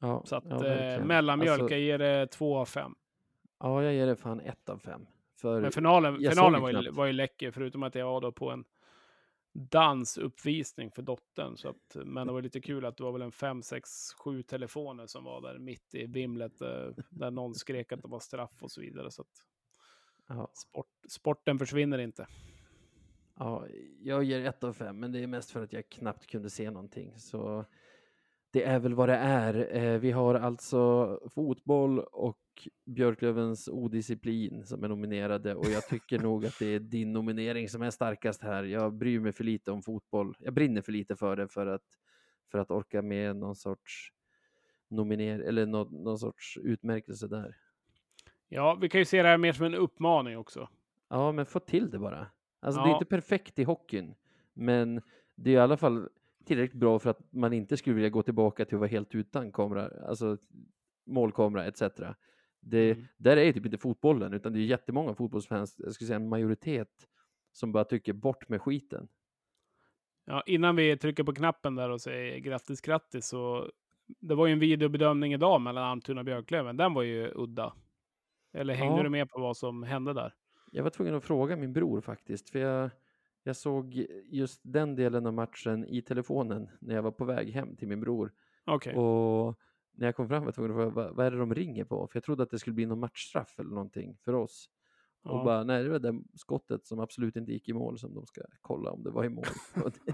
[0.00, 2.94] Ja, Så att ja, eh, mellanmjölk, Alltså- jag ger det två av fem.
[3.60, 5.06] Ja, jag ger det fan ett av fem.
[5.44, 8.50] För Men finalen, finalen var, ju var ju läcker, förutom att jag var då på
[8.50, 8.64] en
[9.52, 11.56] dansuppvisning för dottern.
[11.56, 14.42] Så att, men det var lite kul att det var väl en fem, sex, sju
[14.42, 18.62] telefoner som var där mitt i vimlet, eh, där någon skrek att det var straff
[18.62, 19.10] och så vidare.
[19.10, 22.26] Så att sport, sporten försvinner inte.
[23.38, 23.66] ja,
[24.00, 26.70] jag ger ett av fem, men det är mest för att jag knappt kunde se
[26.70, 27.18] någonting.
[27.18, 27.64] Så
[28.54, 29.76] det är väl vad det är.
[29.76, 32.38] Eh, vi har alltså fotboll och
[32.86, 37.82] Björklövens odisciplin som är nominerade och jag tycker nog att det är din nominering som
[37.82, 38.64] är starkast här.
[38.64, 40.34] Jag bryr mig för lite om fotboll.
[40.38, 41.82] Jag brinner för lite för det för att,
[42.50, 44.12] för att orka med någon sorts
[44.88, 47.56] nominer eller någon, någon sorts utmärkelse där.
[48.48, 50.68] Ja, vi kan ju se det här mer som en uppmaning också.
[51.08, 52.26] Ja, men få till det bara.
[52.60, 52.94] Alltså det är Ja.
[52.96, 54.14] inte perfekt i hockeyn,
[54.52, 55.02] men
[55.34, 56.08] det är i alla fall
[56.44, 59.52] tillräckligt bra för att man inte skulle vilja gå tillbaka till att vara helt utan
[59.52, 60.38] kamera, alltså
[61.06, 61.82] målkamera etc.
[62.60, 63.04] Det, Mm.
[63.16, 66.28] Där är ju typ inte fotbollen, utan det är jättemånga fotbollsfans, jag skulle säga en
[66.28, 66.88] majoritet,
[67.52, 69.08] som bara tycker bort med skiten.
[70.24, 73.70] Ja, innan vi trycker på knappen där och säger grattis, grattis, så
[74.20, 76.76] det var ju en videobedömning idag mellan Almtuna och Björklöven.
[76.76, 77.74] Den var ju udda.
[78.52, 79.02] Eller hängde Ja.
[79.02, 80.34] du med på vad som hände där?
[80.72, 82.90] Jag var tvungen att fråga min bror faktiskt, för jag,
[83.46, 87.76] Jag såg just den delen av matchen i telefonen när jag var på väg hem
[87.76, 88.32] till min bror.
[88.64, 88.94] Okej.
[88.94, 89.58] Och
[89.92, 92.06] när jag kom fram var jag tvungen att fråga, vad, är det de ringer på?
[92.08, 94.70] För jag trodde att det skulle bli någon matchstraff eller någonting för oss.
[95.22, 95.44] Och Ja.
[95.44, 98.40] bara, nej det var det skottet som absolut inte gick i mål som de ska
[98.60, 99.44] kolla om det var i mål.
[99.84, 99.92] Och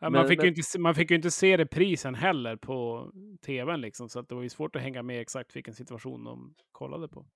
[0.00, 3.10] Men- man, fick men- ju inte, man fick ju inte se reprisen heller på
[3.46, 6.54] tvn, liksom, så att det var ju svårt att hänga med exakt vilken situation de
[6.72, 7.26] kollade på.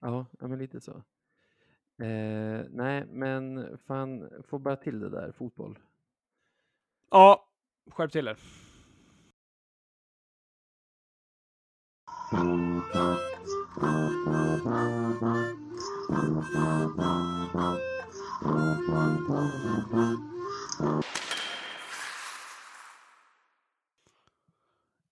[0.00, 1.02] Ja, ja men lite så.
[1.98, 5.78] Eh, nej, men fan, få bara till det där, fotboll.
[7.10, 7.48] Ja,
[7.90, 8.38] skärp till er.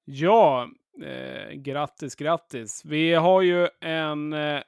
[0.05, 0.69] Ja,
[1.03, 2.85] eh, grattis, grattis.
[2.85, 4.63] Vi har ju en eh,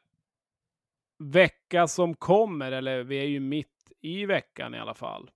[1.18, 3.68] vecka som kommer, eller vi är ju mitt
[4.00, 5.30] i veckan i alla fall.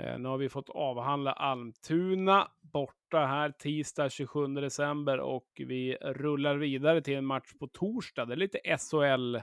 [0.00, 6.56] Eh, nu har vi fått avhandla Almtuna borta här tisdag 27 december och vi rullar
[6.56, 8.24] vidare till en match på torsdag.
[8.24, 9.36] Det är lite SHL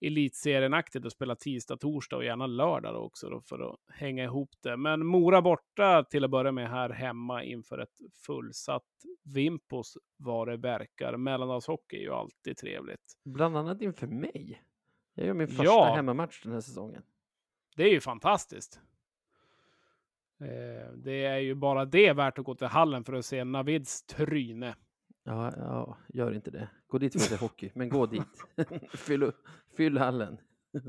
[0.00, 4.50] elitserien-aktigt att spela tisdag, torsdag och gärna lördag då också då för att hänga ihop
[4.62, 4.76] det.
[4.76, 7.96] Men Mora borta till att börja med här hemma inför ett
[8.26, 8.82] fullsatt
[9.34, 11.16] Vimpos vad det verkar.
[11.16, 13.14] Mellandagshockey är ju alltid trevligt.
[13.24, 14.62] Bland annat inför mig.
[15.14, 15.94] Jag gör min första Ja.
[15.94, 17.02] hemmamatch den här säsongen.
[17.76, 18.80] Det är ju fantastiskt.
[20.40, 24.02] Eh, det är ju bara det värt att gå till hallen för att se Navids
[24.02, 24.76] tryne.
[25.24, 26.68] Ja, ja, gör inte det.
[26.86, 28.22] Gå dit för att se hockey, men gå dit.
[28.94, 29.32] fyll,
[29.76, 30.38] fyll hallen.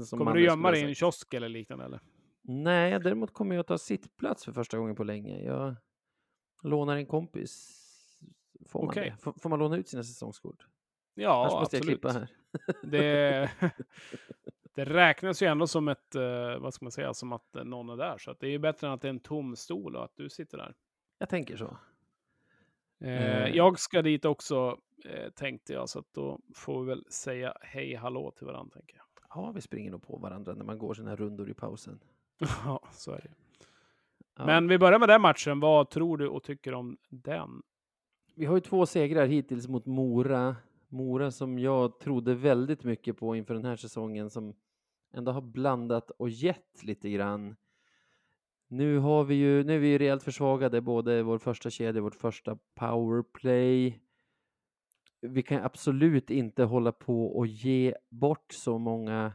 [0.09, 1.85] Kommer du gömma dig i en kiosk eller liknande?
[1.85, 1.99] Eller?
[2.41, 5.43] Nej, däremot kommer jag ta sittplats för första gången på länge.
[5.43, 5.75] Jag
[6.63, 7.81] lånar en kompis.
[8.67, 9.17] Får man?
[9.17, 10.67] Får, får man låna ut sina säsongskort?
[11.17, 12.01] Annars Ja, måste jag absolut.
[12.01, 12.27] klippa här.
[12.83, 13.51] Det,
[14.75, 17.97] det räknas ju ändå som ett, eh, vad ska man säga, som att någon är
[17.97, 18.17] där.
[18.17, 20.15] Så att det är ju bättre än att det är en tom stol och att
[20.15, 20.75] du sitter där.
[21.19, 21.77] Jag tänker så.
[23.03, 23.55] Eh, Eh.
[23.55, 27.95] jag ska dit också, eh, tänkte jag, så att då får vi väl säga hej
[27.95, 29.05] hallå till varandra, tänker jag.
[29.29, 31.99] Ja, vi springer nog på varandra när man går sina här rundor i pausen.
[32.65, 33.31] ja, så är det.
[34.37, 34.45] Ja.
[34.45, 35.59] Men vi börjar med den matchen.
[35.59, 37.61] Vad tror du och tycker om den?
[38.35, 40.55] Vi har ju två segrar hittills mot Mora.
[40.95, 44.53] Mora som jag trodde väldigt mycket på inför den här säsongen som
[45.13, 47.55] ändå har blandat och gett lite grann.
[48.67, 52.15] Nu har vi ju, nu är vi ju rejält försvagade, både vår första kedja, vårt
[52.15, 54.01] första powerplay.
[55.21, 59.33] Vi kan absolut inte hålla på och ge bort så många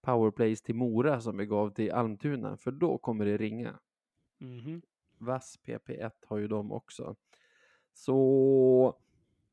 [0.00, 3.78] powerplays till Mora som vi gav till Almtuna, för då kommer det ringa.
[4.38, 4.82] Mhm.
[5.18, 7.16] Vass PP1 har ju de också.
[7.92, 8.96] Så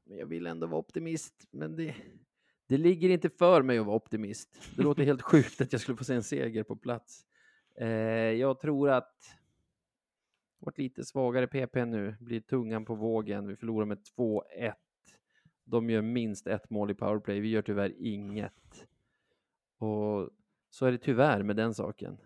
[0.07, 1.95] men jag vill ändå vara optimist, men det,
[2.67, 4.61] det ligger inte för mig att vara optimist.
[4.75, 7.25] Det låter helt sjukt att jag skulle få se en seger på plats.
[7.75, 7.87] Eh,
[8.31, 9.37] jag tror att
[10.59, 13.47] vårt lite svagare PP nu blir tungan på vågen.
[13.47, 14.73] Vi förlorar med 2-1.
[15.63, 17.39] De gör minst ett mål i powerplay.
[17.39, 18.87] Vi gör tyvärr inget.
[19.77, 20.29] Och
[20.69, 22.17] så är det tyvärr med den saken.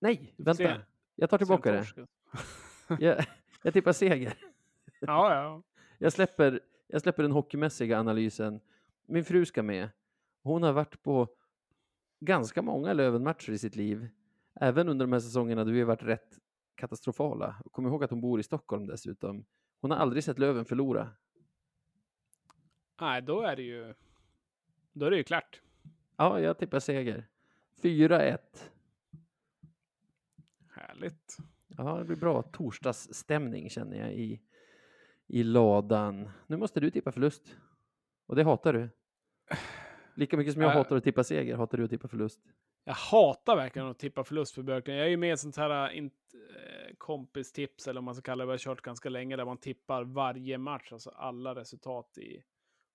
[0.00, 0.82] Nej, vänta.
[1.14, 1.86] Jag tar tillbaka det.
[2.98, 3.24] Jag,
[3.62, 4.34] jag tippar seger.
[5.00, 5.62] Ja, ja.
[6.02, 8.60] Jag släpper, jag släpper den hockeymässiga analysen.
[9.06, 9.88] Min fru ska med.
[10.42, 11.28] Hon har varit på
[12.20, 14.08] ganska många Löven-matcher i sitt liv.
[14.54, 16.38] Även under de här säsongerna då vi har varit rätt
[16.74, 17.62] katastrofala.
[17.70, 19.44] Kom ihåg att hon bor i Stockholm dessutom.
[19.80, 21.10] Hon har aldrig sett Löven förlora.
[23.00, 23.94] Nej, då är det ju...
[24.92, 25.62] Då är det ju klart.
[26.16, 27.28] Ja, jag tippar seger.
[27.82, 28.38] 4-1.
[30.68, 31.36] Härligt.
[31.68, 34.40] Ja, det blir bra torsdagsstämning känner jag i,
[35.30, 36.28] i ladan.
[36.46, 37.56] Nu måste du tippa förlust.
[38.26, 38.88] Och det hatar du.
[40.14, 40.76] Lika mycket som jag Äh.
[40.76, 42.40] hatar att tippa seger, hatar du att tippa förlust.
[42.84, 44.98] Jag hatar verkligen att tippa förlust för Björklund.
[44.98, 46.10] Jag är ju med i sånt här äh, eh,
[46.98, 48.46] kompistips, eller vad man ska kalla det.
[48.46, 52.42] Vi har kört ganska länge, där man tippar varje match, alltså alla resultat i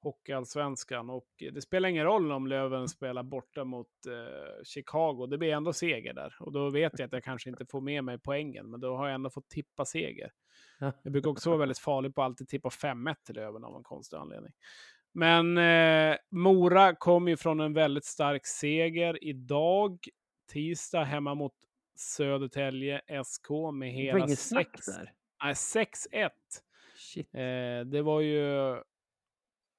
[0.06, 1.10] Hockeyallsvenskan.
[1.10, 5.28] Och det spelar ingen roll om Löven spelar borta mot eh, Chicago.
[5.30, 6.36] Det blir ändå seger där.
[6.40, 9.08] Och då vet jag att jag kanske inte får med mig poängen, men då har
[9.08, 10.32] jag ändå fått tippa seger.
[10.80, 10.92] Ja.
[11.04, 13.84] Jag brukar också vara väldigt farlig på att alltid tippa 5-1 till Löven av en
[13.84, 14.52] konstig anledning.
[15.14, 20.00] Men eh, Mora kom ju från en väldigt stark seger idag,
[20.52, 21.54] tisdag, hemma mot
[21.98, 25.14] Södertälje SK med hela inget snack sex, där.
[25.44, 26.30] nej, 6-1.
[26.98, 27.36] Shit.
[27.36, 27.42] Eh,
[27.86, 28.76] det var ju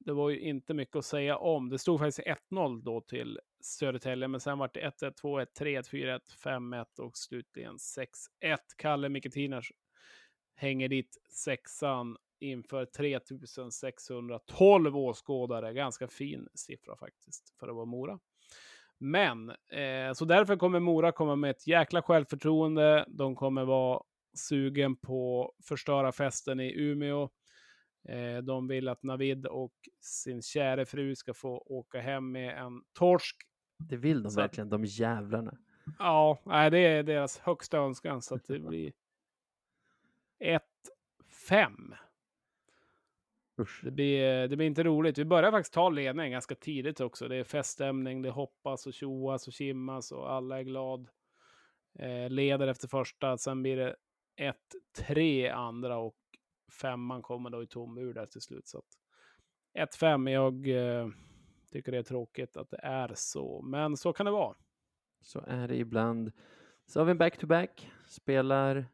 [0.06, 1.68] det var ju inte mycket att säga om.
[1.68, 6.20] Det stod faktiskt 1-0 då till Södertälje, men sen var det 1-1, 2-1, 3-1, 4-1,
[6.44, 8.06] 5-1 och slutligen 6-1.
[8.76, 9.66] Kalle Miketinas
[10.54, 15.72] hänger dit sexan inför 3612 åskådare.
[15.72, 18.18] Ganska fin siffra faktiskt för att vara Mora.
[18.98, 23.04] Men, eh, så därför kommer Mora komma med ett jäkla självförtroende.
[23.08, 24.02] De kommer vara
[24.34, 27.28] sugen på att förstöra festen i Umeå.
[28.08, 32.82] Eh, de vill att Navid och sin kära fru ska få åka hem med en
[32.92, 33.36] torsk.
[33.78, 35.58] Det vill de Så verkligen, de jävlarna.
[35.98, 38.92] Ja, nej, det är deras högsta önskan, så att det blir
[40.38, 41.96] 1-5.
[43.60, 43.80] Usch.
[43.84, 45.18] Det blir, det blir inte roligt.
[45.18, 47.28] Vi börjar faktiskt ta ledningen ganska tidigt också.
[47.28, 51.08] Det är feststämning, det hoppas och tjoas och kimmas och alla är glad.
[51.98, 53.96] Eh, leder efter första, sen blir det
[54.98, 56.16] 1-3 andra och
[56.68, 58.68] femman kommer då i tom ur där till slut.
[58.68, 58.98] Så att
[59.94, 61.08] 1-5, jag eh,
[61.72, 64.56] tycker det är tråkigt att det är så, men så kan det vara.
[65.20, 66.32] Så är det ibland.
[66.86, 67.90] Så har vi en back-to-back.
[68.06, 68.86] Spelar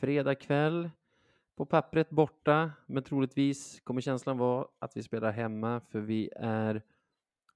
[0.00, 0.90] fredag kväll.
[1.56, 6.82] På pappret borta, men troligtvis kommer känslan vara att vi spelar hemma för vi är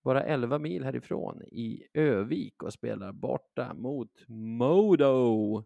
[0.03, 5.65] bara 11 mil härifrån i Övik och spelar borta mot Modo.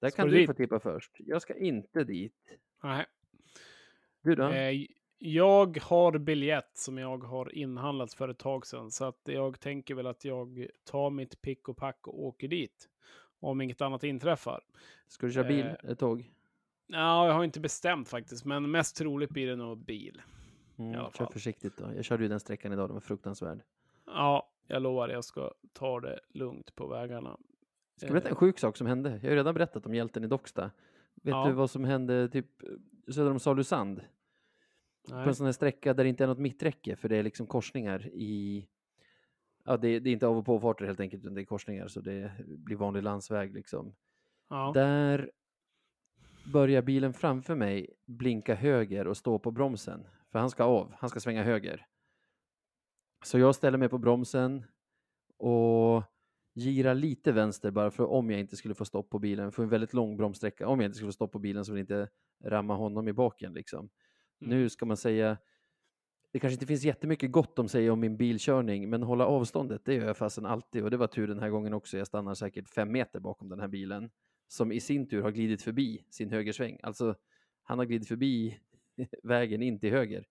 [0.00, 1.16] Där Ska kan du du få tippa först.
[1.18, 2.58] Jag ska inte dit.
[2.82, 3.06] Nej.
[4.22, 4.48] Du då?
[4.48, 4.86] Eh,
[5.18, 9.94] jag har biljett som jag har inhandlat för ett tag sedan, så att jag tänker
[9.94, 12.88] väl att jag tar mitt pick och pack och åker dit.
[13.40, 14.60] Om inget annat inträffar.
[15.08, 16.30] Ska du köra bil eh, tåg?
[16.86, 20.22] Ja, jag har inte bestämt faktiskt, men mest troligt blir det nog bil.
[20.78, 21.84] Mm, kör försiktigt då.
[21.96, 23.62] Jag körde ju den sträckan idag, den var fruktansvärd.
[24.06, 27.36] Ja, jag lovar, jag ska ta det lugnt på vägarna.
[27.96, 29.10] Ska jag berätta en Eh, sjuk sak som hände?
[29.10, 30.70] Jag har ju redan berättat om hjälten i Docksta.
[31.14, 31.46] Vet Ja.
[31.46, 32.46] du vad som hände typ
[33.14, 34.00] söder om Salusand?
[35.08, 35.28] På nej.
[35.28, 38.06] en sån här sträcka där det inte är något mitträcke för det är liksom korsningar
[38.06, 38.68] i...
[39.64, 42.00] Ja, det, det är inte av och påfarter helt enkelt, utan det är korsningar så
[42.00, 43.94] det blir vanlig landsväg liksom.
[44.48, 44.72] Ja.
[44.74, 45.30] Där
[46.52, 50.06] börjar bilen framför mig blinka höger och stå på bromsen.
[50.32, 51.86] För han ska av, han ska svänga höger.
[53.24, 54.64] Så jag ställer mig på bromsen
[55.36, 56.02] och
[56.60, 59.52] girar lite vänster bara för om jag inte skulle få stopp på bilen.
[59.52, 60.68] För en väldigt lång bromssträcka.
[60.68, 62.08] Om jag inte skulle få stopp på bilen så vill inte
[62.44, 63.78] ramma honom i baken liksom.
[64.40, 64.58] Mm.
[64.58, 65.38] Nu ska man säga,
[66.32, 69.94] det kanske inte finns jättemycket gott om sig om min bilkörning, men hålla avståndet, det
[69.94, 70.84] gör jag fasen alltid.
[70.84, 71.98] Och det var tur den här gången också.
[71.98, 74.10] Jag stannar säkert fem meter bakom den här bilen,
[74.48, 76.78] som i sin tur har glidit förbi sin högersväng.
[76.82, 77.14] Alltså,
[77.62, 78.58] han har glidit förbi
[79.22, 80.26] vägen in till höger.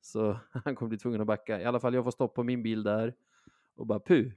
[0.00, 1.60] Så han kommer bli tvungen att backa.
[1.60, 3.14] I alla fall, jag får stopp på min bil där
[3.76, 4.32] och bara puh.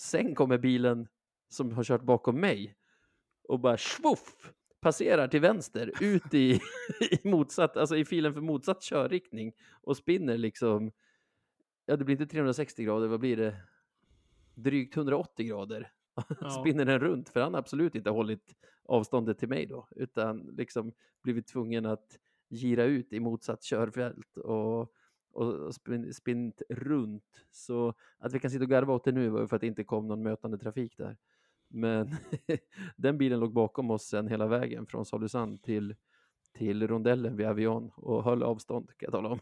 [0.00, 1.08] Sen kommer bilen
[1.48, 2.76] som har kört bakom mig
[3.48, 6.60] och bara svoff passerar till vänster ut i,
[7.10, 10.92] i motsatt, alltså i filen för motsatt körriktning och spinner liksom,
[11.86, 13.56] ja det blir inte 360 grader, vad blir det?
[14.54, 15.92] Drygt 180 grader
[16.40, 16.50] Ja.
[16.50, 20.92] spinner den runt för han har absolut inte hållit avståndet till mig då utan liksom
[21.22, 24.94] blivit tvungen att gira ut i motsatt körfält och,
[25.32, 27.44] och spin, spint runt.
[27.50, 29.66] Så att vi kan sitta och garva åt det nu var ju för att det
[29.66, 31.16] inte kom någon mötande trafik där.
[31.68, 32.16] Men
[32.96, 35.94] den bilen låg bakom oss sen hela vägen från Salusand till,
[36.58, 39.38] till rondellen vid Avion och höll avstånd kan jag tala om.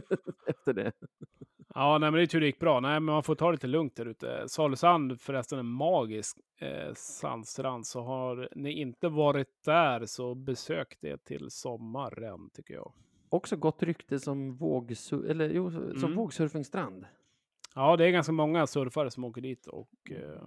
[0.46, 0.92] Efter det.
[1.74, 2.80] Ja, nej, men det är tur det gick bra.
[2.80, 4.48] Nej, men man får ta det lite lugnt där ute.
[4.48, 11.24] Salusand förresten en magisk eh, sandstrand, så har ni inte varit där så besök det
[11.24, 12.92] till sommaren tycker jag.
[13.32, 16.14] Också gott rykte som, vågsu- eller, jo, som Mm.
[16.14, 17.06] vågsurfingstrand.
[17.74, 20.42] Ja, det är ganska många surfare som åker dit och eh,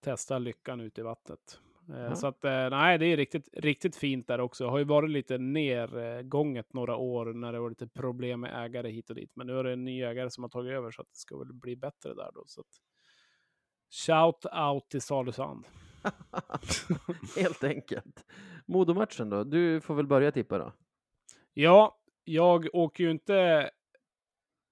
[0.00, 1.60] testar lyckan ute i vattnet.
[1.88, 2.14] Eh, Ja.
[2.16, 4.64] Så att, eh, nej, det är riktigt, riktigt fint där också.
[4.64, 8.90] Det har ju varit lite nergånget några år när det var lite problem med ägare
[8.90, 9.30] hit och dit.
[9.34, 11.38] Men nu är det en ny ägare som har tagit över så att det ska
[11.38, 12.42] väl bli bättre där då.
[12.46, 12.66] Så att,
[14.06, 15.66] shout out till Salusand.
[17.36, 18.24] Helt enkelt.
[18.66, 19.44] Modomatchen då?
[19.44, 20.72] Du får väl börja tippa då.
[21.54, 23.70] Ja, jag åker ju inte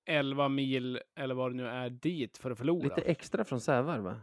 [0.07, 2.83] 11 mil eller vad det nu är dit för att förlora.
[2.83, 4.21] Lite Lite, extra från Sävar va?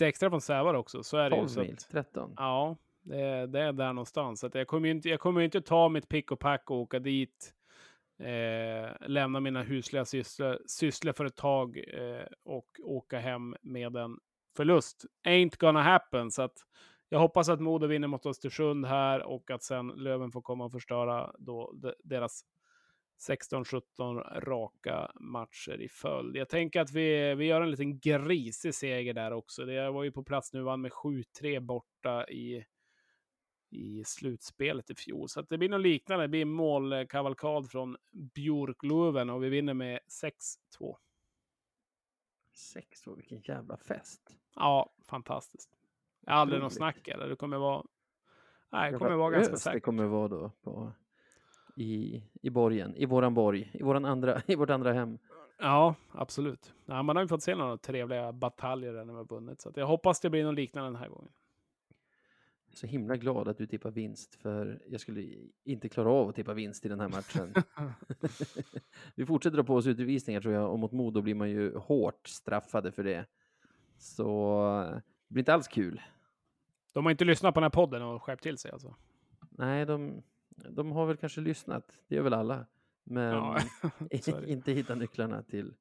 [0.00, 1.40] extra från Sävar också, så är det ju.
[1.42, 2.34] 12 Så mil, att, 13.
[2.36, 4.40] ja, det, är- det är där någonstans.
[4.40, 6.76] Så att jag kommer ju inte, jag kommer inte ta mitt pick och pack och
[6.76, 7.52] åka dit.
[8.18, 14.18] Eh, lämna mina husliga sysslor, sysslor för ett tag eh, och åka hem med en
[14.56, 15.04] förlust.
[15.26, 16.30] Ain't gonna happen.
[16.30, 16.58] Så att
[17.08, 20.72] jag hoppas att Modo vinner mot Östersund här och att sen Löven får komma och
[20.72, 22.44] förstöra då de, deras
[23.28, 26.36] 16-17 raka matcher i följd.
[26.36, 29.64] Jag tänker att vi, vi gör en liten grisig seger där också.
[29.64, 32.64] Det jag var ju på plats nu, vann med 7-3 borta i,
[33.70, 35.28] i slutspelet i fjol.
[35.28, 36.24] Så det blir något liknande.
[36.24, 40.00] Det blir målkavalkad från Björklöven och vi vinner med
[40.80, 40.96] 6-2.
[42.52, 44.36] 6 vilken jävla fest.
[44.54, 45.75] Ja, fantastiskt.
[46.26, 47.28] Aldrig något snack eller?
[47.28, 47.84] Det kommer vara...
[48.72, 49.82] Nej, det kommer vara ganska ös Det säkert.
[49.82, 50.92] kommer vara då på,
[51.76, 55.18] i, i borgen, i våran borg, i, våran andra, i vårt andra hem.
[55.58, 56.74] Ja, absolut.
[56.86, 59.60] Ja, man har ju fått se några trevliga bataljer där när man har vunnit.
[59.60, 61.32] Så jag hoppas det blir något liknande den här gången.
[62.74, 65.26] Så himla glad att du tippar vinst, för jag skulle
[65.64, 67.54] inte klara av att tippa vinst i den här matchen.
[69.14, 72.28] Vi fortsätter dra på oss utvisningar tror jag, och mot Modo blir man ju hårt
[72.28, 73.26] straffade för det.
[73.98, 74.70] Så
[75.28, 76.00] det blir inte alls kul.
[76.96, 78.94] De har inte lyssnat på den här podden och skärpt till sig alltså.
[79.50, 82.66] Nej, de, de har väl kanske lyssnat, det gör väl alla.
[83.04, 83.60] Men Ja,
[84.46, 85.74] inte hittat nycklarna till,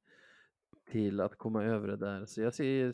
[0.91, 2.25] till att komma över det där.
[2.25, 2.91] Så jag ser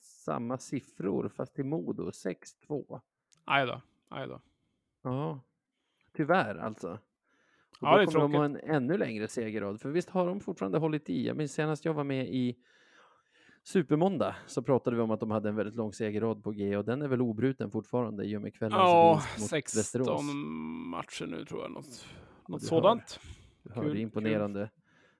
[0.00, 3.00] samma siffror, fast till Modo, 6-2.
[3.44, 3.80] Aj då.
[4.08, 4.40] Aj då.
[5.02, 5.40] Ja,
[6.12, 6.90] tyvärr alltså.
[6.90, 6.98] Och
[7.80, 9.80] Ja, då det är kommer de ha en ännu längre segerrad.
[9.80, 11.26] För visst har de fortfarande hållit i.
[11.26, 12.58] Jag minns senast jag var med i
[13.66, 16.84] Supermåndag så pratade vi om att de hade en väldigt lång segerrad på G och
[16.84, 20.22] den är väl obruten fortfarande i och med kvällens Ja, vinst mot 16 Västerås.
[20.90, 21.70] matcher nu tror jag.
[21.70, 22.06] Något,
[22.48, 23.20] något du sådant.
[23.62, 24.00] Du hör, Kul, det är kul.
[24.00, 24.70] imponerande.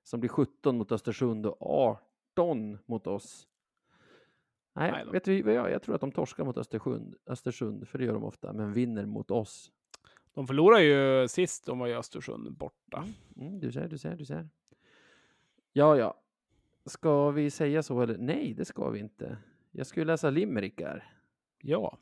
[0.02, 1.56] Som blir 17 mot Östersund och
[2.36, 3.48] 18 mot oss.
[4.74, 8.04] Nej, vet du vad jag, jag tror att de torskar mot Östersund, Östersund, för det
[8.04, 9.72] gör de ofta, men vinner mot oss.
[10.34, 13.04] De förlorade ju sist de var i Östersund borta.
[13.36, 14.48] Mm, du ser, du ser, du ser.
[15.72, 16.22] Ja, ja.
[16.86, 18.18] Ska vi säga så eller?
[18.18, 19.38] Nej, det ska vi inte.
[19.70, 21.12] Jag skulle läsa limerickar.
[21.62, 21.98] Ja.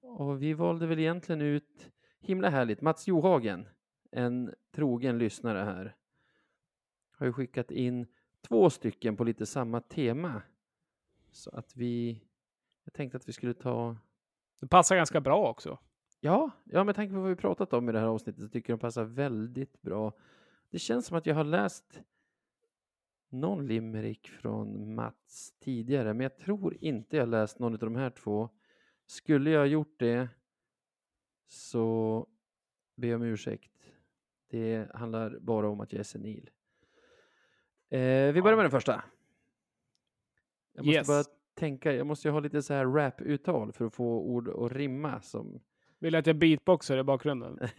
[0.00, 3.68] Och vi valde väl egentligen ut, himla härligt, Mats Johagen,
[4.10, 5.96] en trogen lyssnare här,
[7.10, 8.06] har ju skickat in
[8.40, 10.42] två stycken på lite samma tema.
[11.30, 12.22] Så att vi,
[12.84, 13.96] jag tänkte att vi skulle ta,
[14.60, 15.78] Det passar ganska bra också.
[16.20, 18.72] ja, ja med tanke på vad vi pratat om i det här avsnittet så tycker
[18.72, 20.12] jag de passar väldigt bra.
[20.70, 22.02] Det känns som att jag har läst
[23.32, 28.10] någon limerick från Mats tidigare, men jag tror inte jag läst någon av de här
[28.10, 28.48] två.
[29.06, 30.28] Skulle jag gjort det
[31.46, 32.26] så
[32.96, 33.72] ber jag om ursäkt.
[34.48, 36.50] Det handlar bara om att jag är senil.
[37.88, 39.04] Eh, vi börjar med den första.
[40.72, 41.06] Jag måste Yes.
[41.06, 41.24] bara
[41.54, 45.20] tänka, jag måste ju ha lite så här rap-uttal för att få ord att rimma
[45.20, 45.60] som
[46.00, 47.58] Vill att jag beatboxar i bakgrunden?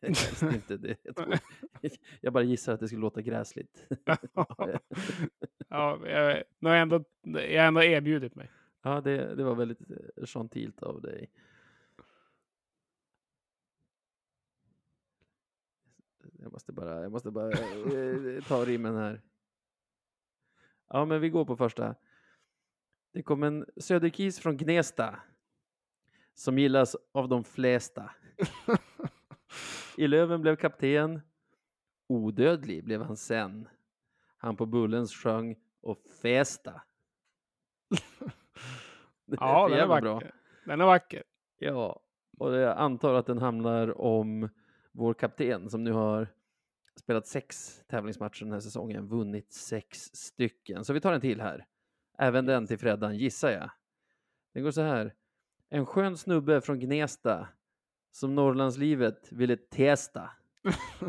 [0.00, 0.96] Helst inte det.
[1.02, 1.38] Jag, tror,
[2.20, 3.86] jag bara gissar att det skulle låta gräsligt.
[5.68, 8.50] ja, jag, nu har jag, ändå, jag har ändå erbjudit mig.
[8.82, 11.30] Ja, det, det var väldigt eh, gentilt av dig.
[16.38, 19.22] Jag måste bara, jag måste bara eh, ta rimmen här.
[20.88, 21.94] Ja, men vi går på första.
[23.12, 25.20] Det kom en söderkis från Gnesta
[26.38, 28.10] som gillas av de flesta.
[29.96, 31.20] I Löven blev kapten.
[32.06, 33.68] Odödlig blev han sen.
[34.36, 36.70] Han på Bullens sjöng och festa.
[39.26, 40.34] Är Ja, den är vacker.
[40.64, 41.22] Den är vacker.
[41.58, 42.00] Ja,
[42.38, 44.48] och jag antar att den handlar om
[44.92, 46.28] vår kapten som nu har
[46.96, 50.84] spelat sex tävlingsmatcher den här säsongen, vunnit sex stycken.
[50.84, 51.66] Så vi tar en till här.
[52.18, 53.70] Även den till Freddan, gissar jag.
[54.52, 55.14] Den går så här.
[55.70, 57.48] En skön snubbe från Gnesta
[58.12, 60.30] som Norrlandslivet ville testa.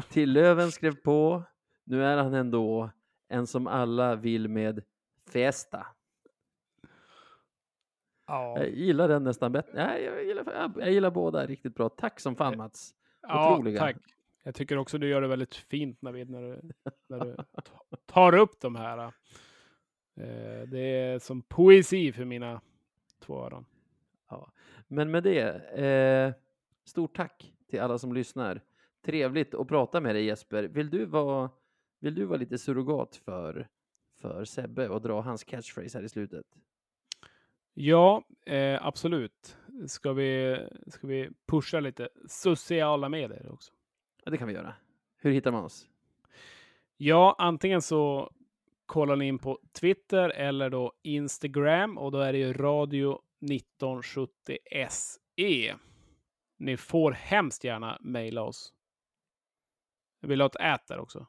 [0.09, 1.43] Till Löven skrev på.
[1.83, 2.89] Nu är han ändå
[3.27, 4.83] en som alla vill med
[5.31, 5.87] festa.
[8.27, 9.71] Ja, Jag gillar den nästan bättre.
[9.73, 11.89] Nej, jag, gillar, jag, gillar båda riktigt bra.
[11.89, 12.93] Tack som fan Mats.
[13.21, 13.79] ja otroliga.
[13.79, 13.97] tack.
[14.43, 16.61] Jag tycker också du gör det väldigt fint Navid, när du,
[17.07, 18.97] när du ta- tar upp de här.
[20.15, 22.61] Eh, det är som poesi för mina
[23.19, 23.65] två öron.
[24.87, 25.41] Men med det,
[25.85, 26.33] eh,
[26.83, 28.61] stort tack till alla som lyssnar.
[29.05, 30.63] Trevligt att prata med dig Jesper.
[30.63, 31.49] Vill du vara,
[31.99, 33.67] vill du vara lite surrogat för,
[34.21, 36.45] för Sebbe och dra hans catchphrase här i slutet?
[37.73, 39.57] Ja, eh, absolut.
[39.87, 40.57] Ska vi,
[40.87, 43.71] ska vi pusha lite sociala medier också?
[44.23, 44.73] Ja, det kan vi göra.
[45.17, 45.87] Hur hittar man oss?
[46.97, 48.31] Ja, antingen så
[48.85, 54.57] kollar ni in på Twitter eller då Instagram och då är det ju radio 1970
[54.89, 55.75] SE.
[56.57, 58.73] Ni får hemskt gärna mejla oss.
[60.19, 61.27] Jag vill ha ett ät där också.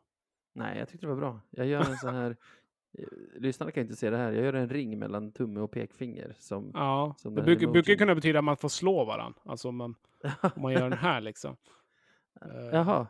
[0.52, 1.40] Nej, jag tyckte det var bra.
[1.50, 2.30] Jag gör en sån här,
[2.98, 3.04] eh,
[3.40, 6.70] lyssnarna kan inte se det här, jag gör en ring mellan tumme och pekfinger som
[6.74, 9.40] Ja, Som det brukar, brukar kunna betyda att man får slå varandra.
[9.44, 9.94] Alltså om man,
[10.54, 11.56] om man gör den här liksom.
[12.42, 13.06] Eh, Jaha,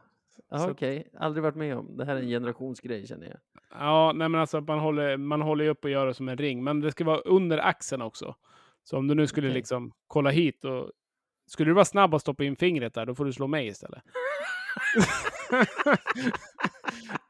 [0.49, 1.11] ja, okej.
[1.19, 1.97] Aldrig varit med om.
[1.97, 3.39] Det här är en generationsgrej känner jag.
[3.71, 6.39] Ja, nej men alltså man håller, man håller ju upp och gör det som en
[6.39, 8.35] ring, men det ska vara under axeln också.
[8.85, 9.55] Så om du nu skulle Okej.
[9.55, 10.91] liksom kolla hit och
[11.47, 14.03] skulle du vara snabb och stoppa in fingret där, då får du slå mig istället.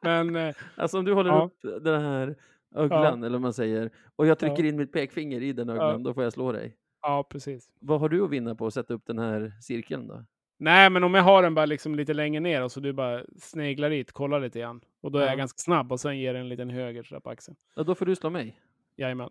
[0.03, 1.43] men eh, Alltså om du håller Ja.
[1.45, 2.37] upp den här
[2.75, 6.15] öglan, eller vad man säger, och jag trycker in mitt pekfinger i den öglan, då
[6.15, 6.77] får jag slå dig.
[7.03, 7.71] ja, precis.
[7.81, 10.25] Vad har du att vinna på att sätta upp den här cirkeln då?
[10.59, 13.23] Nej, men om jag har den bara liksom lite längre ner och så du bara
[13.39, 14.81] sneglar dit, kollar lite grann.
[15.01, 15.29] Och då är Ja.
[15.29, 17.57] jag ganska snabb och sen ger det en liten höger på axeln.
[17.77, 18.61] Ja, då får du slå mig.
[18.97, 19.31] Jajamän.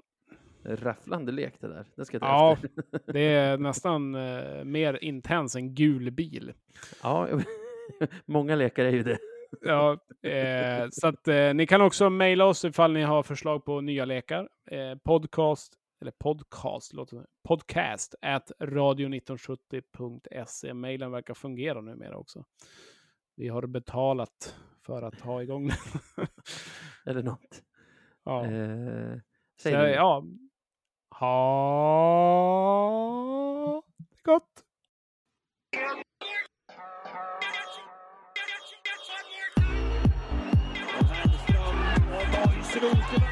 [0.76, 1.86] Rafflande lek det där.
[1.95, 2.70] Det ska jag ta Ja, efter.
[3.13, 6.53] det är nästan eh, mer intens än gul bil.
[7.03, 7.28] Ja,
[8.26, 9.17] många lekar är ju det.
[9.61, 9.91] Ja,
[10.30, 14.05] eh, så att eh, ni kan också mejla oss ifall ni har förslag på nya
[14.05, 14.49] lekar.
[14.72, 20.74] Eh, podcast, eller podcast, låter podcast at radio1970.se.
[20.74, 22.45] Mejlen verkar fungera numera också.
[23.36, 24.55] Vi har betalat
[24.86, 25.78] för att ha igång den.
[27.05, 27.61] Eller något.
[28.26, 28.45] ja.
[28.45, 29.22] Eh, Så,
[29.63, 29.91] säg det.
[29.93, 30.24] ja.
[31.20, 31.26] Ha
[34.15, 34.63] det gott!
[42.72, 43.28] Härnström